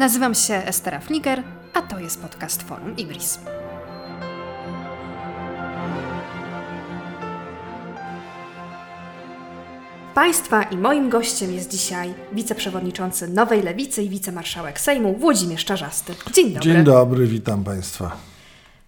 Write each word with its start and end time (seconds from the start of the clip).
Nazywam 0.00 0.34
się 0.34 0.54
Estera 0.54 1.00
Fliger, 1.00 1.42
a 1.74 1.82
to 1.82 1.98
jest 1.98 2.22
podcast 2.22 2.62
Forum 2.62 2.96
Ibris. 2.96 3.38
Państwa 10.14 10.62
i 10.62 10.76
moim 10.76 11.10
gościem 11.10 11.52
jest 11.52 11.70
dzisiaj 11.70 12.14
wiceprzewodniczący 12.32 13.28
Nowej 13.28 13.62
Lewicy 13.62 14.02
i 14.02 14.08
wicemarszałek 14.08 14.80
Sejmu 14.80 15.14
Włodzimierz 15.14 15.64
Czarzasty. 15.64 16.14
Dzień 16.32 16.52
dobry. 16.52 16.60
Dzień 16.72 16.84
dobry, 16.84 17.26
witam 17.26 17.64
Państwa. 17.64 18.16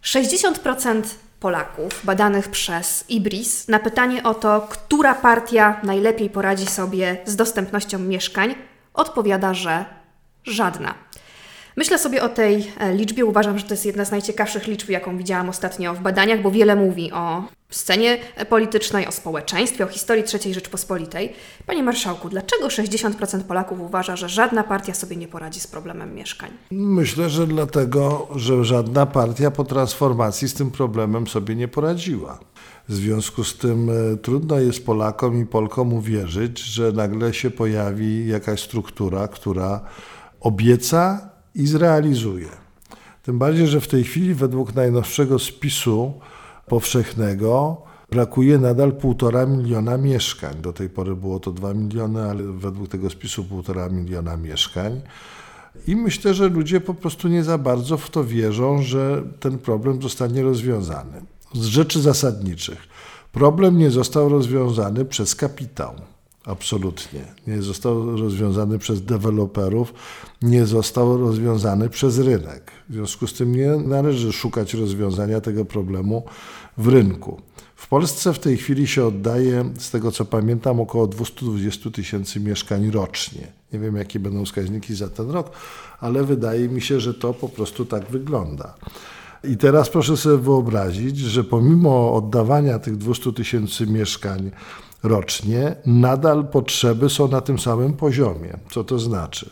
60% 0.03 1.03
Polaków 1.41 2.01
badanych 2.05 2.49
przez 2.49 3.05
IBRIS 3.09 3.69
na 3.69 3.79
pytanie 3.79 4.23
o 4.23 4.35
to, 4.35 4.69
która 4.71 5.15
partia 5.15 5.81
najlepiej 5.83 6.31
poradzi 6.31 6.67
sobie 6.67 7.17
z 7.25 7.37
dostępnością 7.37 7.99
mieszkań, 7.99 8.55
odpowiada, 8.95 9.55
że 9.55 10.02
żadna. 10.45 10.95
Myślę 11.77 11.99
sobie 11.99 12.23
o 12.23 12.29
tej 12.29 12.73
e, 12.79 12.95
liczbie, 12.95 13.25
uważam, 13.25 13.59
że 13.59 13.65
to 13.65 13.75
jest 13.75 13.87
jedna 13.87 14.05
z 14.05 14.11
najciekawszych 14.11 14.67
liczb, 14.67 14.89
jaką 14.89 15.19
widziałam 15.19 15.49
ostatnio 15.49 15.95
w 15.95 16.01
badaniach, 16.01 16.43
bo 16.43 16.51
wiele 16.51 16.77
mówi 16.77 17.13
o 17.13 17.45
scenie 17.71 18.19
politycznej, 18.49 19.07
o 19.07 19.13
społeczeństwie, 19.13 19.85
o 19.85 19.89
historii 19.89 20.25
III 20.35 20.55
Rzeczpospolitej. 20.55 21.33
Panie 21.67 21.83
Marszałku, 21.83 22.29
dlaczego 22.29 22.69
60% 22.69 23.43
Polaków 23.43 23.81
uważa, 23.81 24.17
że 24.17 24.29
żadna 24.29 24.65
partia 24.65 24.95
sobie 24.95 25.17
nie 25.17 25.29
poradzi 25.29 25.61
z 25.61 25.67
problemem 25.67 26.15
mieszkań? 26.15 26.51
Myślę, 26.71 27.31
że 27.31 27.47
dlatego, 27.47 28.29
że 28.37 28.65
żadna 28.65 29.07
partia 29.07 29.51
po 29.51 29.65
transformacji 29.65 30.49
z 30.49 30.55
tym 30.55 30.71
problemem 30.71 31.27
sobie 31.27 31.55
nie 31.55 31.69
poradziła. 31.69 32.39
W 32.89 32.95
związku 32.95 33.45
z 33.45 33.59
tym 33.59 33.91
e, 33.91 34.17
trudno 34.17 34.59
jest 34.59 34.87
Polakom 34.87 35.43
i 35.43 35.47
Polkom 35.47 35.93
uwierzyć, 35.93 36.59
że 36.59 36.93
nagle 36.93 37.35
się 37.35 37.51
pojawi 37.51 38.29
jakaś 38.29 38.61
struktura, 38.63 39.29
która 39.29 39.81
obieca 40.43 41.31
i 41.55 41.67
zrealizuje. 41.67 42.49
Tym 43.23 43.39
bardziej, 43.39 43.67
że 43.67 43.81
w 43.81 43.89
tej 43.89 44.05
chwili 44.05 44.35
według 44.35 44.75
najnowszego 44.75 45.39
spisu 45.39 46.13
powszechnego 46.67 47.83
brakuje 48.11 48.59
nadal 48.59 48.93
półtora 48.93 49.47
miliona 49.47 49.99
mieszkań. 49.99 50.55
Do 50.63 50.73
tej 50.73 50.89
pory 50.89 51.17
było 51.17 51.41
to 51.41 51.53
dwa 51.53 51.75
miliony, 51.75 52.23
ale 52.23 52.43
według 52.43 52.89
tego 52.89 53.11
spisu 53.11 53.45
półtora 53.45 53.89
miliona 53.89 54.37
mieszkań. 54.37 55.01
I 55.87 55.97
myślę, 55.97 56.35
że 56.35 56.49
ludzie 56.49 56.81
po 56.81 56.95
prostu 56.95 57.29
nie 57.29 57.45
za 57.45 57.59
bardzo 57.59 57.97
w 57.97 58.11
to 58.11 58.25
wierzą, 58.25 58.83
że 58.83 59.23
ten 59.41 59.59
problem 59.59 60.03
zostanie 60.03 60.43
rozwiązany. 60.43 61.23
Z 61.55 61.65
rzeczy 61.65 62.01
zasadniczych. 62.01 62.89
Problem 63.33 63.79
nie 63.79 63.91
został 63.91 64.29
rozwiązany 64.29 65.05
przez 65.05 65.35
kapitał. 65.35 65.95
Absolutnie. 66.45 67.21
Nie 67.47 67.63
został 67.63 68.17
rozwiązany 68.17 68.79
przez 68.79 69.03
deweloperów, 69.03 69.95
nie 70.43 70.67
został 70.67 71.19
rozwiązany 71.19 71.89
przez 71.89 72.19
rynek. 72.19 72.71
W 72.89 72.95
związku 72.95 73.27
z 73.27 73.33
tym 73.33 73.55
nie 73.55 73.69
należy 73.69 74.33
szukać 74.33 74.75
rozwiązania 74.75 75.41
tego 75.41 75.65
problemu 75.65 76.23
w 76.79 76.89
rynku. 76.89 77.41
W 77.77 77.89
Polsce 77.89 78.33
w 78.33 78.39
tej 78.39 78.57
chwili 78.57 78.87
się 78.87 79.05
oddaje, 79.07 79.71
z 79.79 79.91
tego 79.91 80.13
co 80.13 80.25
pamiętam, 80.25 80.81
około 80.81 81.07
220 81.07 81.91
tysięcy 81.91 82.41
mieszkań 82.41 82.91
rocznie. 82.91 83.53
Nie 83.73 83.79
wiem, 83.79 83.97
jakie 83.97 84.21
będą 84.21 84.45
wskaźniki 84.45 84.95
za 84.95 85.09
ten 85.09 85.31
rok, 85.31 85.51
ale 86.01 86.25
wydaje 86.25 86.69
mi 86.69 86.81
się, 86.81 87.01
że 87.01 87.15
to 87.15 87.35
po 87.35 87.49
prostu 87.49 87.85
tak 87.85 88.11
wygląda. 88.11 88.75
I 89.45 89.57
teraz 89.57 89.89
proszę 89.89 90.17
sobie 90.17 90.39
wyobrazić, 90.39 91.19
że 91.19 91.45
pomimo 91.45 92.15
oddawania 92.15 92.79
tych 92.79 92.97
200 92.97 93.33
tysięcy 93.33 93.87
mieszkań 93.87 94.51
rocznie, 95.03 95.75
nadal 95.87 96.45
potrzeby 96.45 97.11
są 97.11 97.29
na 97.29 97.41
tym 97.41 97.59
samym 97.59 97.93
poziomie. 97.93 98.57
Co 98.71 98.85
to 98.85 98.99
znaczy? 98.99 99.51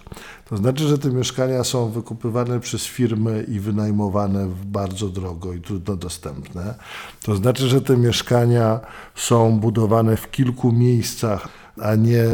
To 0.48 0.56
znaczy, 0.56 0.88
że 0.88 0.98
te 0.98 1.10
mieszkania 1.10 1.64
są 1.64 1.90
wykupywane 1.90 2.60
przez 2.60 2.84
firmy 2.84 3.44
i 3.48 3.60
wynajmowane 3.60 4.48
bardzo 4.64 5.08
drogo 5.08 5.52
i 5.52 5.60
trudno 5.60 5.96
dostępne. 5.96 6.74
To 7.22 7.36
znaczy, 7.36 7.68
że 7.68 7.80
te 7.80 7.96
mieszkania 7.96 8.80
są 9.14 9.60
budowane 9.60 10.16
w 10.16 10.30
kilku 10.30 10.72
miejscach, 10.72 11.48
a 11.80 11.94
nie 11.94 12.24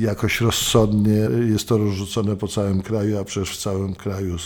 jakoś 0.00 0.40
rozsądnie. 0.40 1.28
Jest 1.50 1.68
to 1.68 1.78
rozrzucone 1.78 2.36
po 2.36 2.48
całym 2.48 2.82
kraju, 2.82 3.18
a 3.18 3.24
przecież 3.24 3.50
w 3.50 3.62
całym 3.62 3.94
kraju 3.94 4.36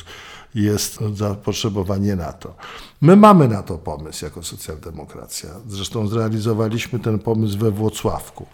jest 0.55 0.99
zapotrzebowanie 1.15 2.17
na 2.17 2.33
to. 2.33 2.55
My 3.01 3.17
mamy 3.17 3.49
na 3.49 3.63
to 3.63 3.79
pomysł 3.79 4.25
jako 4.25 4.43
socjaldemokracja. 4.43 5.51
Zresztą 5.69 6.09
zrealizowaliśmy 6.09 6.99
ten 6.99 7.19
pomysł 7.19 7.59
we 7.59 7.71
Włocławku. 7.71 8.47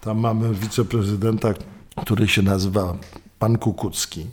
Tam 0.00 0.18
mamy 0.18 0.54
wiceprezydenta, 0.54 1.54
który 2.02 2.28
się 2.28 2.42
nazywa 2.42 2.96
pan 3.38 3.58
Kukucki. 3.58 4.26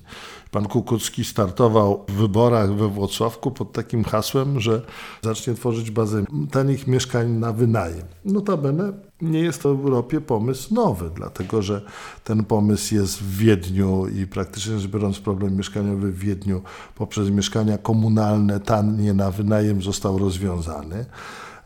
Pan 0.52 0.68
Kukucki 0.68 1.26
startował 1.26 2.06
w 2.08 2.12
wyborach 2.12 2.76
we 2.76 2.88
Włocławku 2.88 3.52
pod 3.52 3.72
takim 3.72 4.04
hasłem, 4.04 4.60
że 4.60 4.82
zacznie 5.22 5.54
tworzyć 5.54 5.92
bazę 5.92 6.24
tanich 6.52 6.88
mieszkań 6.88 7.30
na 7.32 7.54
wynajem. 7.54 8.06
Notabene 8.26 8.94
nie 9.22 9.40
jest 9.40 9.64
to 9.64 9.76
w 9.76 9.86
Europie 9.86 10.22
pomysł 10.22 10.74
nowy, 10.74 11.12
dlatego 11.16 11.62
że 11.62 11.82
ten 12.24 12.44
pomysł 12.44 12.96
jest 12.96 13.20
w 13.20 13.38
Wiedniu 13.38 14.08
i 14.08 14.28
praktycznie 14.28 14.80
rzecz 14.80 14.92
biorąc 14.92 15.20
problem 15.20 15.58
mieszkaniowy 15.58 16.12
w 16.12 16.20
Wiedniu 16.20 16.62
poprzez 16.96 17.30
mieszkania 17.30 17.78
komunalne 17.78 18.60
tanie 18.60 19.14
na 19.14 19.32
wynajem 19.32 19.82
został 19.82 20.18
rozwiązany. 20.18 21.06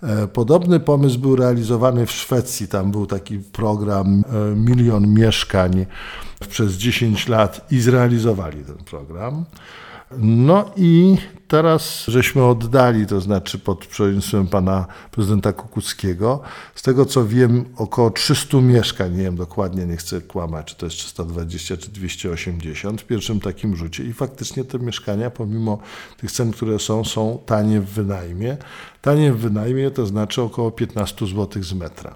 E, 0.03 0.27
podobny 0.27 0.79
pomysł 0.79 1.19
był 1.19 1.35
realizowany 1.35 2.05
w 2.05 2.11
Szwecji. 2.11 2.67
Tam 2.67 2.91
był 2.91 3.05
taki 3.05 3.39
program 3.39 4.23
e, 4.51 4.55
Milion 4.55 5.13
Mieszkań 5.13 5.85
przez 6.47 6.73
10 6.73 7.27
lat 7.27 7.71
i 7.71 7.79
zrealizowali 7.79 8.63
ten 8.63 8.77
program. 8.77 9.45
No 10.17 10.71
i 10.75 11.17
teraz 11.47 12.05
żeśmy 12.07 12.43
oddali, 12.43 13.07
to 13.07 13.21
znaczy 13.21 13.59
pod 13.59 13.85
przewodnictwem 13.85 14.47
pana 14.47 14.85
prezydenta 15.11 15.53
Kukuckiego, 15.53 16.41
z 16.75 16.81
tego 16.81 17.05
co 17.05 17.27
wiem, 17.27 17.65
około 17.77 18.11
300 18.11 18.61
mieszkań, 18.61 19.11
nie 19.11 19.23
wiem 19.23 19.35
dokładnie, 19.35 19.85
nie 19.85 19.97
chcę 19.97 20.21
kłamać, 20.21 20.65
czy 20.65 20.75
to 20.75 20.85
jest 20.85 20.97
320 20.97 21.77
czy 21.77 21.91
280 21.91 23.01
w 23.01 23.05
pierwszym 23.05 23.39
takim 23.39 23.75
rzucie. 23.75 24.03
I 24.03 24.13
faktycznie 24.13 24.63
te 24.63 24.79
mieszkania, 24.79 25.29
pomimo 25.29 25.79
tych 26.17 26.31
cen, 26.31 26.51
które 26.51 26.79
są, 26.79 27.05
są 27.05 27.39
tanie 27.45 27.81
w 27.81 27.89
wynajmie. 27.89 28.57
Tanie 29.01 29.33
w 29.33 29.37
wynajmie 29.37 29.91
to 29.91 30.05
znaczy 30.05 30.41
około 30.41 30.71
15 30.71 31.27
zł 31.27 31.63
z 31.63 31.73
metra. 31.73 32.15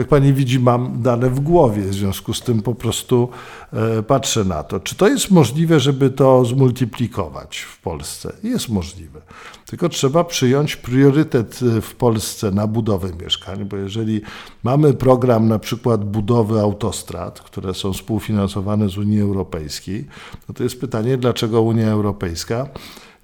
Jak 0.00 0.08
pani 0.08 0.32
widzi, 0.32 0.60
mam 0.60 1.02
dane 1.02 1.30
w 1.30 1.40
głowie, 1.40 1.82
w 1.82 1.94
związku 1.94 2.34
z 2.34 2.40
tym 2.40 2.62
po 2.62 2.74
prostu 2.74 3.28
e, 3.72 4.02
patrzę 4.02 4.44
na 4.44 4.62
to. 4.62 4.80
Czy 4.80 4.94
to 4.94 5.08
jest 5.08 5.30
możliwe, 5.30 5.80
żeby 5.80 6.10
to 6.10 6.44
zmultiplikować 6.44 7.58
w 7.58 7.80
Polsce? 7.80 8.32
Jest 8.42 8.68
możliwe. 8.68 9.20
Tylko 9.66 9.88
trzeba 9.88 10.24
przyjąć 10.24 10.76
priorytet 10.76 11.60
e, 11.76 11.80
w 11.80 11.94
Polsce 11.94 12.50
na 12.50 12.66
budowę 12.66 13.10
mieszkań, 13.22 13.64
bo 13.64 13.76
jeżeli 13.76 14.20
mamy 14.62 14.94
program 14.94 15.48
na 15.48 15.58
przykład 15.58 16.04
budowy 16.04 16.60
autostrad, 16.60 17.40
które 17.40 17.74
są 17.74 17.92
współfinansowane 17.92 18.88
z 18.88 18.98
Unii 18.98 19.20
Europejskiej, 19.20 20.06
no 20.48 20.54
to 20.54 20.62
jest 20.62 20.80
pytanie, 20.80 21.16
dlaczego 21.16 21.62
Unia 21.62 21.90
Europejska 21.90 22.68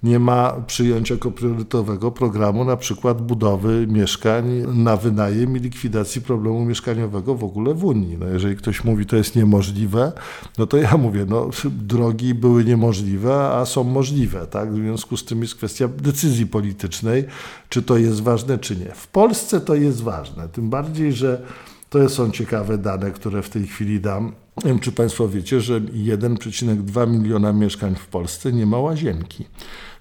nie 0.07 0.19
ma 0.19 0.53
przyjąć 0.67 1.09
jako 1.09 1.31
priorytetowego 1.31 2.11
programu 2.11 2.65
na 2.65 2.77
przykład 2.77 3.21
budowy 3.21 3.87
mieszkań 3.89 4.45
na 4.73 4.97
wynajem 4.97 5.57
i 5.57 5.59
likwidacji 5.59 6.21
problemu 6.21 6.65
mieszkaniowego 6.65 7.35
w 7.35 7.43
ogóle 7.43 7.73
w 7.73 7.85
Unii. 7.85 8.17
No 8.17 8.27
jeżeli 8.27 8.55
ktoś 8.55 8.83
mówi, 8.83 9.05
to 9.05 9.15
jest 9.15 9.35
niemożliwe, 9.35 10.11
no 10.57 10.67
to 10.67 10.77
ja 10.77 10.97
mówię, 10.97 11.25
no 11.29 11.49
drogi 11.65 12.33
były 12.33 12.65
niemożliwe, 12.65 13.49
a 13.49 13.65
są 13.65 13.83
możliwe, 13.83 14.47
tak? 14.47 14.73
W 14.73 14.75
związku 14.75 15.17
z 15.17 15.25
tym 15.25 15.41
jest 15.41 15.55
kwestia 15.55 15.87
decyzji 15.87 16.47
politycznej, 16.47 17.25
czy 17.69 17.81
to 17.81 17.97
jest 17.97 18.21
ważne, 18.21 18.57
czy 18.57 18.75
nie. 18.75 18.91
W 18.95 19.07
Polsce 19.07 19.61
to 19.61 19.75
jest 19.75 20.03
ważne, 20.03 20.49
tym 20.49 20.69
bardziej, 20.69 21.13
że 21.13 21.41
to 21.89 22.09
są 22.09 22.31
ciekawe 22.31 22.77
dane, 22.77 23.11
które 23.11 23.41
w 23.41 23.49
tej 23.49 23.67
chwili 23.67 23.99
dam. 23.99 24.25
Nie 24.63 24.69
wiem, 24.69 24.79
czy 24.79 24.91
Państwo 24.91 25.27
wiecie, 25.27 25.61
że 25.61 25.81
1,2 25.81 27.07
miliona 27.07 27.53
mieszkań 27.53 27.95
w 27.95 28.07
Polsce 28.07 28.51
nie 28.51 28.65
ma 28.65 28.79
łazienki. 28.79 29.45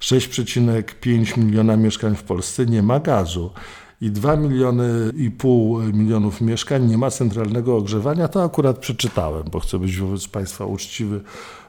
6,5 0.01 1.39
miliona 1.39 1.77
mieszkań 1.77 2.17
w 2.17 2.23
Polsce 2.23 2.67
nie 2.67 2.83
ma 2.83 3.01
gazu 3.01 3.51
i 4.01 4.11
2 4.11 4.37
miliony 4.37 5.13
i 5.17 5.31
pół 5.31 5.79
milionów 5.79 6.41
mieszkań 6.41 6.87
nie 6.87 6.99
ma 6.99 7.11
centralnego 7.11 7.77
ogrzewania, 7.77 8.29
to 8.29 8.45
akurat 8.45 8.79
przeczytałem, 8.79 9.43
bo 9.53 9.61
chcę 9.61 9.79
być 9.79 9.99
wobec 9.99 10.29
Państwa 10.29 10.65
uczciwy, 10.65 11.21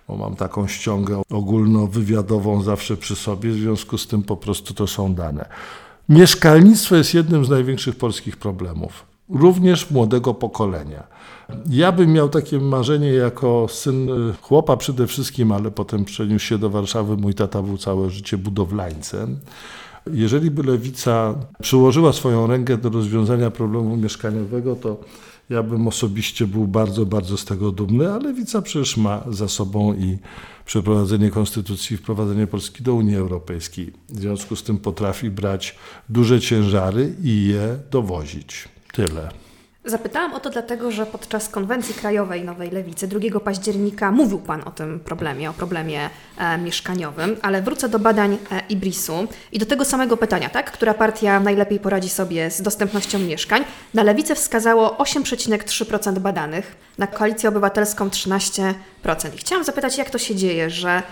bo 0.07 0.17
mam 0.17 0.35
taką 0.35 0.67
ściągę 0.67 1.21
ogólnowywiadową 1.29 2.63
zawsze 2.63 2.97
przy 2.97 3.15
sobie, 3.15 3.51
w 3.51 3.55
związku 3.55 3.97
z 3.97 4.07
tym 4.07 4.23
po 4.23 4.37
prostu 4.37 4.73
to 4.73 4.87
są 4.87 5.13
dane. 5.13 5.49
Mieszkalnictwo 6.09 6.95
jest 6.95 7.13
jednym 7.13 7.45
z 7.45 7.49
największych 7.49 7.95
polskich 7.95 8.37
problemów, 8.37 9.05
również 9.29 9.91
młodego 9.91 10.33
pokolenia. 10.33 11.07
Ja 11.69 11.91
bym 11.91 12.13
miał 12.13 12.29
takie 12.29 12.59
marzenie 12.59 13.13
jako 13.13 13.67
syn 13.69 14.09
chłopa 14.41 14.77
przede 14.77 15.07
wszystkim, 15.07 15.51
ale 15.51 15.71
potem 15.71 16.05
przeniósł 16.05 16.45
się 16.45 16.57
do 16.57 16.69
Warszawy. 16.69 17.17
Mój 17.17 17.33
tata 17.33 17.61
był 17.61 17.77
całe 17.77 18.09
życie 18.09 18.37
budowlańcem. 18.37 19.39
Jeżeli 20.13 20.51
by 20.51 20.63
lewica 20.63 21.35
przyłożyła 21.61 22.13
swoją 22.13 22.47
rękę 22.47 22.77
do 22.77 22.89
rozwiązania 22.89 23.51
problemu 23.51 23.97
mieszkaniowego, 23.97 24.75
to 24.75 24.97
Ja 25.49 25.63
bym 25.63 25.87
osobiście 25.87 26.47
był 26.47 26.67
bardzo, 26.67 27.05
bardzo 27.05 27.37
z 27.37 27.45
tego 27.45 27.71
dumny, 27.71 28.11
ale 28.11 28.23
Lewica 28.23 28.61
przecież 28.61 28.97
ma 28.97 29.23
za 29.29 29.47
sobą 29.47 29.93
i 29.93 30.17
przeprowadzenie 30.65 31.29
konstytucji 31.31 31.97
wprowadzenie 31.97 32.47
Polski 32.47 32.83
do 32.83 32.93
Unii 32.93 33.15
Europejskiej. 33.15 33.93
W 34.09 34.19
związku 34.19 34.55
z 34.55 34.63
tym 34.63 34.77
potrafi 34.77 35.29
brać 35.29 35.75
duże 36.09 36.41
ciężary 36.41 37.15
i 37.23 37.47
je 37.47 37.77
dowozić. 37.91 38.69
Tyle. 38.97 39.29
Zapytałam 39.85 40.33
o 40.33 40.39
to 40.39 40.49
dlatego, 40.49 40.91
że 40.91 41.05
podczas 41.05 41.49
konwencji 41.49 41.93
krajowej 41.93 42.43
Nowej 42.43 42.71
Lewicy 42.71 43.07
2 43.07 43.39
października 43.39 44.11
mówił 44.11 44.39
Pan 44.39 44.61
o 44.65 44.71
tym 44.71 44.99
problemie, 44.99 45.49
o 45.49 45.53
problemie 45.53 46.09
e, 46.37 46.57
mieszkaniowym, 46.57 47.37
ale 47.41 47.61
wrócę 47.61 47.89
do 47.89 47.99
badań 47.99 48.37
e, 48.51 48.61
Ibrisu 48.69 49.27
i 49.51 49.59
do 49.59 49.65
tego 49.65 49.85
samego 49.85 50.17
pytania, 50.17 50.49
tak? 50.49 50.71
Która 50.71 50.93
partia 50.93 51.39
najlepiej 51.39 51.79
poradzi 51.79 52.09
sobie 52.09 52.51
z 52.51 52.61
dostępnością 52.61 53.19
mieszkań? 53.19 53.63
Na 53.93 54.03
Lewicę 54.03 54.35
wskazało 54.35 54.89
8,3% 54.89 56.19
badanych, 56.19 56.75
na 56.97 57.07
Koalicję 57.07 57.49
Obywatelską 57.49 58.09
13%. 58.09 58.73
I 59.35 59.37
chciałam 59.37 59.63
zapytać, 59.63 59.97
jak 59.97 60.09
to 60.09 60.17
się 60.17 60.35
dzieje, 60.35 60.69
że 60.69 61.03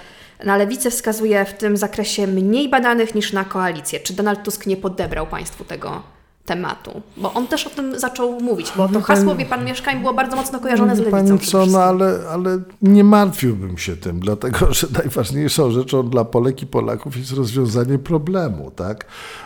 na 0.43 0.57
lewicę 0.57 0.91
wskazuje 0.91 1.45
w 1.45 1.53
tym 1.53 1.77
zakresie 1.77 2.27
mniej 2.27 2.69
badanych 2.69 3.15
niż 3.15 3.33
na 3.33 3.43
koalicję. 3.43 3.99
Czy 3.99 4.13
Donald 4.13 4.43
Tusk 4.43 4.65
nie 4.65 4.77
podebrał 4.77 5.27
Państwu 5.27 5.63
tego 5.63 6.14
tematu, 6.45 7.01
bo 7.17 7.33
on 7.33 7.47
też 7.47 7.67
o 7.67 7.69
tym 7.69 7.99
zaczął 7.99 8.39
mówić, 8.41 8.73
bo 8.77 8.89
to 8.89 9.01
hasło, 9.01 9.35
wie 9.35 9.45
pan, 9.45 9.65
mieszkań 9.65 9.99
było 9.99 10.13
bardzo 10.13 10.35
mocno 10.35 10.59
kojarzone 10.59 10.95
z 10.95 10.99
lewicą. 10.99 11.17
Pani 11.17 11.39
co, 11.39 11.65
no 11.65 11.83
ale, 11.83 12.19
ale 12.31 12.59
nie 12.81 13.03
martwiłbym 13.03 13.77
się 13.77 13.95
tym, 13.95 14.19
dlatego 14.19 14.57
że 14.73 14.87
najważniejszą 14.97 15.71
rzeczą 15.71 16.09
dla 16.09 16.25
Polek 16.25 16.61
i 16.61 16.67
Polaków 16.67 17.17
jest 17.17 17.31
rozwiązanie 17.31 17.99
problemu, 17.99 18.71
tak? 18.71 19.05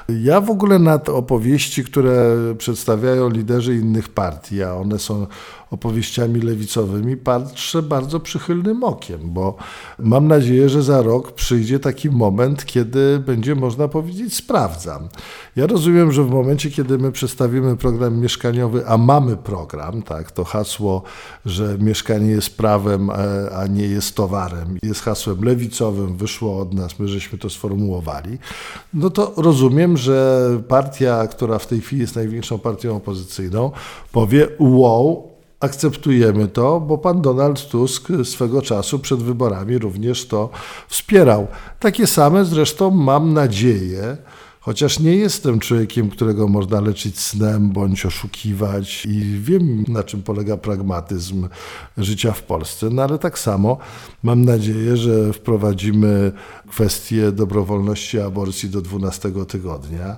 Ja 0.09 0.41
w 0.41 0.49
ogóle 0.49 0.79
nad 0.79 1.09
opowieści, 1.09 1.83
które 1.83 2.35
przedstawiają 2.57 3.29
liderzy 3.29 3.75
innych 3.75 4.09
partii, 4.09 4.63
a 4.63 4.73
one 4.73 4.99
są 4.99 5.27
opowieściami 5.71 6.42
lewicowymi, 6.42 7.18
patrzę 7.18 7.81
bardzo 7.81 8.19
przychylnym 8.19 8.83
okiem, 8.83 9.19
bo 9.24 9.56
mam 10.00 10.27
nadzieję, 10.27 10.69
że 10.69 10.83
za 10.83 11.01
rok 11.01 11.31
przyjdzie 11.31 11.80
taki 11.80 12.10
moment, 12.10 12.66
kiedy 12.66 13.19
będzie 13.19 13.56
można 13.56 13.88
powiedzieć 13.88 14.36
sprawdzam. 14.36 15.10
Ja 15.56 15.68
rozumiem, 15.68 16.12
że 16.12 16.24
w 16.24 16.30
momencie, 16.30 16.71
kiedy 16.71 16.98
my 16.98 17.12
przedstawimy 17.12 17.77
program 17.77 18.19
mieszkaniowy, 18.19 18.88
a 18.88 18.98
mamy 18.98 19.38
program, 19.38 20.01
tak, 20.01 20.31
to 20.31 20.44
hasło, 20.44 21.04
że 21.45 21.77
mieszkanie 21.80 22.31
jest 22.31 22.57
prawem, 22.57 23.10
e, 23.10 23.13
a 23.56 23.68
nie 23.68 23.88
jest 23.88 24.16
towarem, 24.16 24.77
jest 24.83 25.01
hasłem 25.01 25.44
lewicowym, 25.44 26.18
wyszło 26.18 26.60
od 26.60 26.74
nas, 26.74 27.00
my 27.00 27.07
żeśmy 27.07 27.38
to 27.38 27.50
sformułowali, 27.50 28.38
no 28.94 29.10
to 29.10 29.33
rozumiem, 29.38 29.98
że 29.98 30.50
partia, 30.68 31.27
która 31.27 31.60
w 31.60 31.68
tej 31.68 31.81
chwili 31.81 32.01
jest 32.01 32.16
największą 32.16 32.60
partią 32.60 32.95
opozycyjną, 32.95 33.71
powie 34.12 34.48
wow, 34.60 35.28
akceptujemy 35.59 36.47
to, 36.47 36.79
bo 36.79 36.97
pan 36.97 37.21
Donald 37.21 37.67
Tusk 37.67 38.07
swego 38.23 38.61
czasu 38.61 39.00
przed 39.00 39.23
wyborami 39.23 39.77
również 39.77 40.27
to 40.27 40.50
wspierał. 40.88 41.47
Takie 41.79 42.07
same 42.07 42.45
zresztą 42.45 42.91
mam 42.91 43.33
nadzieję, 43.33 44.17
Chociaż 44.69 45.00
nie 45.00 45.16
jestem 45.16 45.60
człowiekiem, 45.60 46.10
którego 46.10 46.48
można 46.48 46.81
leczyć 46.81 47.19
snem 47.19 47.69
bądź 47.69 48.06
oszukiwać 48.06 49.06
i 49.06 49.39
wiem, 49.42 49.86
na 49.88 50.04
czym 50.04 50.24
polega 50.24 50.57
pragmatyzm 50.57 51.48
życia 51.98 52.31
w 52.31 52.44
Polsce, 52.44 52.89
no 52.89 53.04
ale 53.04 53.19
tak 53.19 53.39
samo 53.39 53.77
mam 54.24 54.45
nadzieję, 54.45 54.98
że 54.98 55.33
wprowadzimy 55.33 56.31
kwestię 56.69 57.31
dobrowolności 57.31 58.19
aborcji 58.19 58.69
do 58.69 58.81
12 58.81 59.31
tygodnia, 59.48 60.18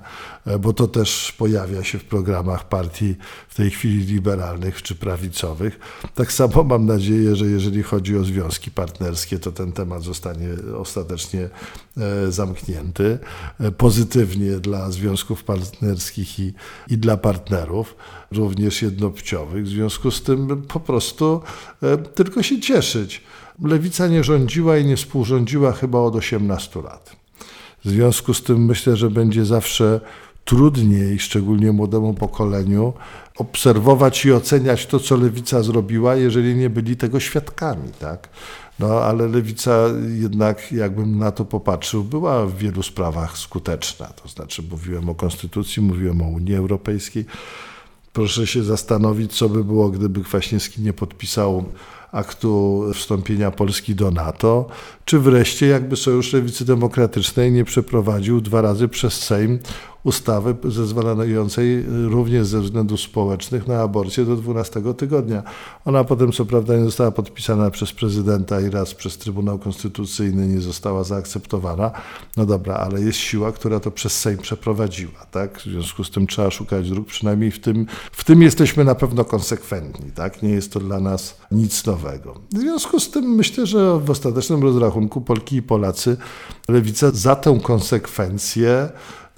bo 0.60 0.74
to 0.74 0.88
też 0.88 1.32
pojawia 1.38 1.84
się 1.84 2.00
w 2.00 2.04
programach 2.04 2.70
partii 2.70 3.16
w 3.48 3.56
tej 3.56 3.70
chwili 3.70 4.06
liberalnych 4.06 4.82
czy 4.82 4.96
prawicowych. 4.96 5.80
Tak 6.16 6.32
samo 6.32 6.64
mam 6.64 6.86
nadzieję, 6.86 7.36
że 7.36 7.46
jeżeli 7.46 7.84
chodzi 7.84 8.18
o 8.18 8.24
związki 8.24 8.72
partnerskie, 8.72 9.40
to 9.40 9.52
ten 9.52 9.72
temat 9.72 10.04
zostanie 10.04 10.48
ostatecznie 10.78 11.50
e, 11.98 12.32
zamknięty. 12.32 13.20
E, 13.60 13.72
pozytywnie 13.72 14.41
dla 14.50 14.92
związków 14.92 15.44
partnerskich 15.44 16.40
i, 16.40 16.54
i 16.90 16.98
dla 16.98 17.18
partnerów, 17.18 17.96
również 18.32 18.82
jednopłciowych. 18.82 19.66
W 19.66 19.70
związku 19.70 20.12
z 20.12 20.24
tym 20.24 20.62
po 20.62 20.80
prostu 20.80 21.42
e, 21.84 21.98
tylko 21.98 22.44
się 22.44 22.60
cieszyć. 22.60 23.24
Lewica 23.64 24.08
nie 24.08 24.24
rządziła 24.24 24.78
i 24.78 24.86
nie 24.86 24.98
współrządziła 24.98 25.72
chyba 25.72 26.00
od 26.00 26.16
18 26.16 26.82
lat. 26.82 27.16
W 27.86 27.90
związku 27.90 28.34
z 28.34 28.44
tym 28.44 28.66
myślę, 28.66 28.98
że 28.98 29.10
będzie 29.10 29.46
zawsze 29.46 30.02
trudniej, 30.46 31.20
szczególnie 31.20 31.72
młodemu 31.72 32.14
pokoleniu, 32.14 32.94
obserwować 33.38 34.26
i 34.26 34.34
oceniać 34.34 34.86
to, 34.86 35.00
co 35.00 35.18
lewica 35.18 35.64
zrobiła, 35.64 36.16
jeżeli 36.16 36.56
nie 36.56 36.70
byli 36.70 36.98
tego 36.98 37.20
świadkami. 37.20 37.90
Tak? 38.00 38.30
No 38.80 38.88
ale 38.88 39.28
lewica 39.28 39.86
jednak, 40.20 40.72
jakbym 40.72 41.20
na 41.20 41.32
to 41.32 41.46
popatrzył, 41.46 42.04
była 42.04 42.46
w 42.46 42.58
wielu 42.58 42.84
sprawach 42.84 43.38
skuteczna. 43.38 44.08
To 44.08 44.30
znaczy 44.30 44.64
mówiłem 44.72 45.10
o 45.10 45.16
konstytucji, 45.16 45.82
mówiłem 45.82 46.22
o 46.22 46.26
Unii 46.26 46.56
Europejskiej. 46.56 47.26
Proszę 48.14 48.48
się 48.48 48.64
zastanowić, 48.64 49.38
co 49.38 49.50
by 49.50 49.64
było, 49.64 49.90
gdyby 49.90 50.24
Kwaśniewski 50.24 50.82
nie 50.82 50.94
podpisał 50.94 51.66
aktu 52.12 52.84
wstąpienia 52.94 53.52
Polski 53.52 53.96
do 53.96 54.12
NATO, 54.12 54.68
czy 55.06 55.20
wreszcie 55.20 55.68
jakby 55.68 55.96
Sojusz 55.96 56.34
Lewicy 56.34 56.66
Demokratycznej 56.66 57.52
nie 57.52 57.66
przeprowadził 57.66 58.42
dwa 58.42 58.62
razy 58.62 58.88
przez 58.88 59.14
Sejm 59.14 59.60
ustawy 60.04 60.56
zezwalającej 60.64 61.86
również 62.10 62.48
ze 62.48 62.62
względów 62.62 63.02
społecznych 63.02 63.68
na 63.68 63.82
aborcję 63.82 64.26
do 64.26 64.36
12 64.36 64.82
tygodnia. 64.98 65.44
Ona 65.86 66.04
potem 66.04 66.32
co 66.32 66.46
prawda 66.46 66.78
nie 66.78 66.86
została 66.86 67.12
podpisana 67.12 67.72
przez 67.72 67.92
prezydenta 67.92 68.62
i 68.62 68.70
raz 68.70 68.94
przez 68.94 69.18
Trybunał 69.18 69.60
Konstytucyjny 69.60 70.48
nie 70.48 70.62
została 70.62 71.04
zaakceptowana. 71.04 71.92
No 72.38 72.46
dobra, 72.46 72.76
ale 72.76 73.02
jest 73.02 73.20
siła, 73.20 73.52
która 73.52 73.80
to 73.80 73.92
przez 73.92 74.20
Sejm 74.20 74.38
przeprowadziła, 74.38 75.26
tak? 75.32 75.60
W 75.60 75.64
związku 75.64 76.04
z 76.04 76.12
tym 76.12 76.28
trzeba 76.28 76.52
szukać 76.52 76.90
dróg, 76.90 77.08
przynajmniej 77.08 77.52
w 77.52 77.60
tym, 77.60 77.86
w 78.12 78.24
tym 78.24 78.42
jesteśmy 78.42 78.84
na 78.84 78.96
pewno 78.96 79.26
konsekwentni, 79.26 80.12
tak? 80.12 80.44
Nie 80.44 80.50
jest 80.50 80.74
to 80.74 80.80
dla 80.80 81.00
nas 81.00 81.38
nic 81.52 81.86
nowego. 81.86 82.34
W 82.52 82.58
związku 82.58 83.00
z 83.00 83.12
tym 83.12 83.26
myślę, 83.26 83.66
że 83.66 84.00
w 84.00 84.10
ostatecznym 84.10 84.64
rozrachunku 84.64 85.22
Polki 85.22 85.56
i 85.56 85.62
Polacy 85.62 86.18
lewica 86.68 87.12
za 87.12 87.36
tę 87.36 87.60
konsekwencję 87.64 88.90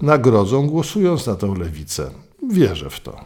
nagrodzą, 0.03 0.67
głosując 0.67 1.27
na 1.27 1.35
tę 1.35 1.53
lewicę. 1.59 2.09
Wierzę 2.49 2.89
w 2.89 2.99
to. 2.99 3.25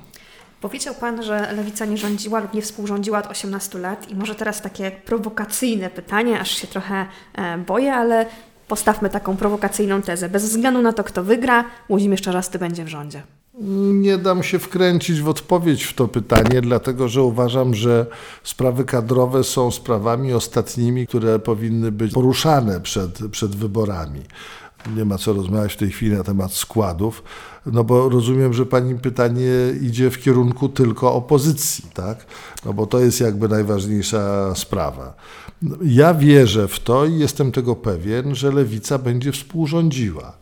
Powiedział 0.61 0.95
Pan, 0.95 1.23
że 1.23 1.53
lewica 1.55 1.85
nie 1.85 1.97
rządziła 1.97 2.39
lub 2.39 2.53
nie 2.53 2.61
współrządziła 2.61 3.19
od 3.19 3.27
18 3.27 3.79
lat 3.79 4.09
i 4.09 4.15
może 4.15 4.35
teraz 4.35 4.61
takie 4.61 4.91
prowokacyjne 4.91 5.89
pytanie, 5.89 6.39
aż 6.39 6.51
się 6.51 6.67
trochę 6.67 7.05
e, 7.35 7.57
boję, 7.57 7.93
ale 7.93 8.25
postawmy 8.67 9.09
taką 9.09 9.37
prowokacyjną 9.37 10.01
tezę. 10.01 10.29
Bez 10.29 10.43
względu 10.43 10.81
na 10.81 10.93
to, 10.93 11.03
kto 11.03 11.23
wygra, 11.23 11.65
Łódzimierz 11.89 12.21
Czarzasty 12.21 12.59
będzie 12.59 12.83
w 12.83 12.87
rządzie. 12.87 13.23
Nie 13.93 14.17
dam 14.17 14.43
się 14.43 14.59
wkręcić 14.59 15.21
w 15.21 15.29
odpowiedź 15.29 15.83
w 15.83 15.93
to 15.93 16.07
pytanie, 16.07 16.61
dlatego 16.61 17.07
że 17.07 17.23
uważam, 17.23 17.75
że 17.75 18.05
sprawy 18.43 18.85
kadrowe 18.85 19.43
są 19.43 19.71
sprawami 19.71 20.33
ostatnimi, 20.33 21.07
które 21.07 21.39
powinny 21.39 21.91
być 21.91 22.13
poruszane 22.13 22.81
przed, 22.81 23.19
przed 23.31 23.55
wyborami 23.55 24.21
nie 24.95 25.05
ma 25.05 25.17
co 25.17 25.33
rozmawiać 25.33 25.73
w 25.73 25.77
tej 25.77 25.91
chwili 25.91 26.11
na 26.11 26.23
temat 26.23 26.53
składów, 26.53 27.23
no 27.65 27.83
bo 27.83 28.09
rozumiem, 28.09 28.53
że 28.53 28.65
pani 28.65 28.95
pytanie 28.95 29.51
idzie 29.81 30.11
w 30.11 30.19
kierunku 30.19 30.69
tylko 30.69 31.13
opozycji, 31.13 31.85
tak? 31.93 32.25
No 32.65 32.73
bo 32.73 32.85
to 32.85 32.99
jest 32.99 33.21
jakby 33.21 33.47
najważniejsza 33.47 34.55
sprawa. 34.55 35.13
Ja 35.81 36.13
wierzę 36.13 36.67
w 36.67 36.79
to 36.79 37.05
i 37.05 37.19
jestem 37.19 37.51
tego 37.51 37.75
pewien, 37.75 38.35
że 38.35 38.51
lewica 38.51 38.97
będzie 38.97 39.31
współrządziła. 39.31 40.33